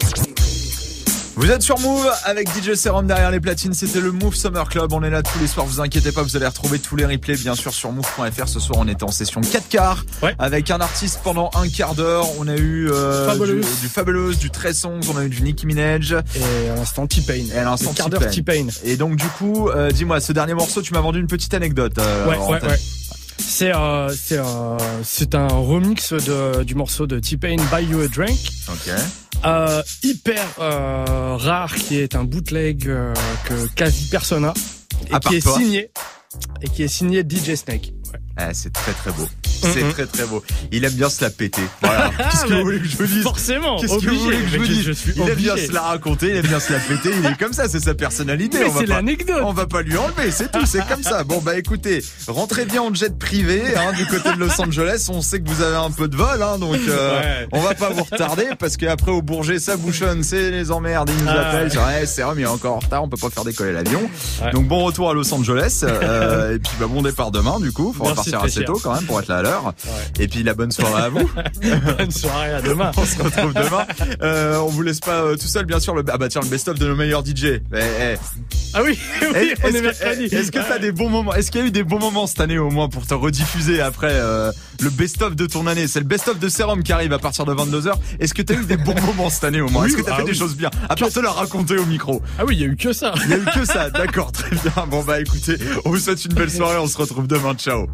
Vous 1.40 1.50
êtes 1.50 1.62
sur 1.62 1.78
Move 1.80 2.06
avec 2.26 2.50
DJ 2.50 2.74
Serum 2.74 3.06
derrière 3.06 3.30
les 3.30 3.40
platines. 3.40 3.72
C'était 3.72 4.02
le 4.02 4.12
Move 4.12 4.34
Summer 4.34 4.68
Club. 4.68 4.92
On 4.92 5.02
est 5.02 5.08
là 5.08 5.22
tous 5.22 5.38
les 5.38 5.46
soirs. 5.46 5.64
Vous 5.64 5.80
inquiétez 5.80 6.12
pas, 6.12 6.22
vous 6.22 6.36
allez 6.36 6.46
retrouver 6.46 6.78
tous 6.78 6.96
les 6.96 7.06
replays 7.06 7.34
bien 7.38 7.54
sûr 7.54 7.72
sur 7.72 7.90
move.fr. 7.92 8.46
Ce 8.46 8.60
soir, 8.60 8.78
on 8.78 8.86
était 8.86 9.04
en 9.04 9.10
session 9.10 9.40
4 9.40 9.68
quarts 9.70 10.04
avec 10.38 10.70
un 10.70 10.82
artiste 10.82 11.20
pendant 11.24 11.48
un 11.54 11.66
quart 11.70 11.94
d'heure. 11.94 12.26
On 12.38 12.46
a 12.46 12.56
eu 12.56 12.90
euh, 12.90 13.26
Fabulous. 13.26 13.62
du, 13.62 13.80
du 13.80 13.88
Fabulous, 13.88 14.34
du 14.34 14.50
Trey 14.50 14.74
Songz, 14.74 15.08
on 15.08 15.16
a 15.16 15.24
eu 15.24 15.30
du 15.30 15.40
Nicki 15.40 15.64
Minaj 15.66 16.12
et 16.12 16.68
à 16.68 16.74
l'instant 16.74 17.06
T-Pain. 17.06 17.46
Et 17.54 17.58
à 17.58 17.64
l'instant 17.64 17.94
T-Pain. 17.94 18.66
Et 18.84 18.98
donc 18.98 19.16
du 19.16 19.26
coup, 19.28 19.70
euh, 19.70 19.90
dis-moi, 19.90 20.20
ce 20.20 20.34
dernier 20.34 20.52
morceau, 20.52 20.82
tu 20.82 20.92
m'as 20.92 21.00
vendu 21.00 21.20
une 21.20 21.26
petite 21.26 21.54
anecdote. 21.54 21.96
euh, 21.98 22.26
Ouais, 22.26 22.36
ouais, 22.36 22.62
ouais. 22.68 22.78
C'est 23.40 23.74
euh, 23.74 24.08
c'est 24.14 24.38
euh, 24.38 24.76
c'est 25.02 25.34
un 25.34 25.48
remix 25.48 26.12
de, 26.12 26.62
du 26.62 26.74
morceau 26.74 27.06
de 27.06 27.18
T-Pain 27.18 27.56
Buy 27.72 27.84
You 27.86 28.00
a 28.00 28.08
Drink. 28.08 28.38
Ok. 28.68 28.92
Euh, 29.44 29.82
hyper 30.02 30.44
rare, 30.58 31.74
qui 31.74 31.98
est 31.98 32.14
un 32.14 32.24
bootleg 32.24 32.84
que 32.84 33.66
quasi 33.74 34.08
personne 34.08 34.44
a 34.44 34.54
et 35.10 35.14
À 35.14 35.20
qui 35.20 35.36
est 35.36 35.40
toi. 35.40 35.56
signé 35.56 35.90
et 36.62 36.68
qui 36.68 36.82
est 36.82 36.88
signé 36.88 37.22
DJ 37.28 37.54
Snake. 37.54 37.92
Eh, 38.38 38.52
c'est 38.52 38.72
très 38.72 38.92
très 38.92 39.10
beau. 39.12 39.26
C'est 39.62 39.82
Mhm. 39.82 39.92
très 39.92 40.06
très 40.06 40.24
beau. 40.26 40.42
Il 40.72 40.84
aime 40.84 40.92
bien 40.92 41.08
se 41.10 41.22
la 41.22 41.30
péter. 41.30 41.62
Voilà. 41.82 42.10
Qu'est-ce 42.18 42.44
que 42.44 42.50
Mais 42.50 42.56
vous 42.58 42.64
voulez 42.64 42.78
que 42.80 42.88
je 42.88 42.96
vous 42.96 43.06
dise 43.06 43.22
forcément, 43.22 43.78
Qu'est-ce 43.80 43.98
que 43.98 44.10
vous 44.10 44.18
voulez 44.20 44.36
que 44.38 44.48
je 44.48 44.56
vous 44.56 44.62
Mais 44.62 44.68
dise 44.68 44.82
je 44.84 44.92
suis 44.92 45.12
Il 45.16 45.22
aime 45.28 45.34
bien 45.36 45.56
se 45.56 45.72
la 45.72 45.82
raconter, 45.82 46.30
il 46.30 46.36
aime 46.36 46.46
bien 46.46 46.60
se 46.60 46.72
la 46.72 46.78
péter. 46.78 47.10
Il 47.18 47.26
est 47.26 47.38
comme 47.38 47.52
ça, 47.52 47.68
c'est 47.68 47.80
sa 47.80 47.94
personnalité. 47.94 48.58
Mais 48.60 48.70
c'est 48.78 48.86
l'anecdote. 48.86 49.42
On 49.44 49.52
va 49.52 49.66
pas 49.66 49.82
lui 49.82 49.96
enlever, 49.96 50.30
c'est 50.30 50.50
tout. 50.50 50.64
C'est 50.66 50.86
comme 50.86 51.02
ça. 51.02 51.24
Bon 51.24 51.38
bah 51.38 51.58
écoutez, 51.58 52.02
rentrez 52.28 52.64
bien 52.64 52.82
en 52.82 52.94
jet 52.94 53.16
privé 53.18 53.62
hein, 53.76 53.92
du 53.96 54.06
côté 54.06 54.32
de 54.34 54.38
Los 54.38 54.60
Angeles. 54.60 55.06
On 55.10 55.22
sait 55.22 55.40
que 55.40 55.48
vous 55.48 55.62
avez 55.62 55.76
un 55.76 55.90
peu 55.90 56.08
de 56.08 56.16
vol, 56.16 56.42
hein, 56.42 56.58
donc 56.58 56.76
euh, 56.88 57.20
Ouais. 57.20 57.48
on 57.52 57.60
va 57.60 57.74
pas 57.74 57.90
vous 57.90 58.04
retarder 58.04 58.46
parce 58.58 58.76
qu'après 58.76 59.10
au 59.10 59.22
Bourget 59.22 59.58
ça 59.58 59.76
bouchonne, 59.76 60.22
c'est 60.22 60.50
les 60.50 60.70
emmerdes. 60.70 61.10
Ils 61.16 61.24
nous 61.24 61.30
Ah. 61.30 61.48
appellent. 61.48 61.70
Ouais, 61.78 62.06
c'est 62.06 62.22
il 62.36 62.42
est 62.42 62.46
encore 62.46 62.76
en 62.76 62.78
retard, 62.78 63.02
on 63.02 63.08
peut 63.08 63.16
pas 63.16 63.30
faire 63.30 63.44
décoller 63.44 63.72
l'avion. 63.72 64.00
Donc 64.52 64.66
bon 64.68 64.84
retour 64.84 65.10
à 65.10 65.14
Los 65.14 65.32
Angeles 65.34 65.80
euh, 65.84 66.54
et 66.56 66.58
puis 66.58 66.72
bah, 66.78 66.86
bon 66.88 67.02
départ 67.02 67.30
demain 67.30 67.58
du 67.60 67.72
coup. 67.72 67.92
Faut 67.96 68.04
repartir 68.04 68.42
assez 68.42 68.64
tôt 68.64 68.80
quand 68.82 68.94
même 68.94 69.04
pour 69.04 69.18
être 69.20 69.28
là 69.28 69.38
à 69.38 69.42
Et 70.18 70.28
puis 70.28 70.42
la 70.42 70.54
bonne 70.54 70.70
soirée 70.72 71.02
à 71.02 71.08
vous. 71.08 71.30
Bonne 71.98 72.10
soirée, 72.10 72.52
à 72.54 72.62
demain. 72.62 72.90
On 72.96 73.04
se 73.04 73.22
retrouve 73.22 73.54
demain. 73.54 73.86
Euh, 74.22 74.58
on 74.58 74.66
vous 74.66 74.82
laisse 74.82 75.00
pas 75.00 75.22
euh, 75.22 75.36
tout 75.36 75.46
seul, 75.46 75.64
bien 75.64 75.80
sûr. 75.80 75.94
Le, 75.94 76.02
ah 76.12 76.18
bah 76.18 76.28
tiens, 76.28 76.40
le 76.42 76.48
best-of 76.48 76.78
de 76.78 76.86
nos 76.86 76.96
meilleurs 76.96 77.24
DJ. 77.24 77.44
Eh, 77.44 77.60
eh. 77.74 78.14
Ah 78.74 78.80
oui, 78.84 78.98
oui, 79.22 79.26
Est- 79.36 79.56
on 79.64 79.68
est 79.68 79.72
que, 79.72 79.78
mercredi. 79.82 80.28
eh, 80.30 80.34
est-ce 80.36 80.52
que 80.52 80.58
t'as 80.58 80.78
des 80.78 80.92
bons 80.92 81.08
moments 81.08 81.34
Est-ce 81.34 81.50
qu'il 81.50 81.60
y 81.60 81.64
a 81.64 81.66
eu 81.66 81.70
des 81.70 81.82
bons 81.84 81.98
moments 81.98 82.26
cette 82.26 82.40
année 82.40 82.58
au 82.58 82.70
moins 82.70 82.88
pour 82.88 83.06
te 83.06 83.14
rediffuser 83.14 83.80
après 83.80 84.10
euh, 84.12 84.52
le 84.80 84.90
best-of 84.90 85.36
de 85.36 85.46
ton 85.46 85.66
année? 85.66 85.86
C'est 85.88 86.00
le 86.00 86.04
best-of 86.06 86.38
de 86.38 86.48
Serum 86.48 86.82
qui 86.82 86.92
arrive 86.92 87.12
à 87.12 87.18
partir 87.18 87.44
de 87.46 87.54
22h. 87.54 87.94
Est-ce 88.20 88.34
que 88.34 88.42
t'as 88.42 88.54
eu 88.54 88.64
des 88.64 88.76
bons 88.76 89.00
moments 89.00 89.30
cette 89.30 89.44
année 89.44 89.60
au 89.60 89.68
moins? 89.68 89.84
Oui, 89.84 89.88
Est-ce 89.90 89.96
que 89.96 90.02
t'as 90.02 90.14
ah 90.14 90.18
fait 90.18 90.24
des 90.24 90.32
oui. 90.32 90.38
choses 90.38 90.56
bien? 90.56 90.70
À 90.88 90.96
part 90.96 91.08
te 91.10 91.20
la 91.20 91.30
raconter 91.30 91.78
au 91.78 91.86
micro. 91.86 92.20
Ah 92.38 92.44
oui, 92.46 92.56
il 92.56 92.60
y 92.60 92.64
a 92.64 92.66
eu 92.68 92.76
que 92.76 92.92
ça. 92.92 93.14
Il 93.24 93.30
y 93.30 93.34
a 93.34 93.38
eu 93.38 93.44
que 93.44 93.64
ça. 93.64 93.90
D'accord, 93.90 94.32
très 94.32 94.50
bien. 94.50 94.86
Bon 94.88 95.02
bah 95.02 95.20
écoutez, 95.20 95.56
on 95.84 95.90
vous 95.90 95.98
souhaite 95.98 96.24
une 96.24 96.34
belle 96.34 96.50
soirée. 96.50 96.76
On 96.78 96.86
se 96.86 96.98
retrouve 96.98 97.26
demain. 97.26 97.54
Ciao. 97.54 97.86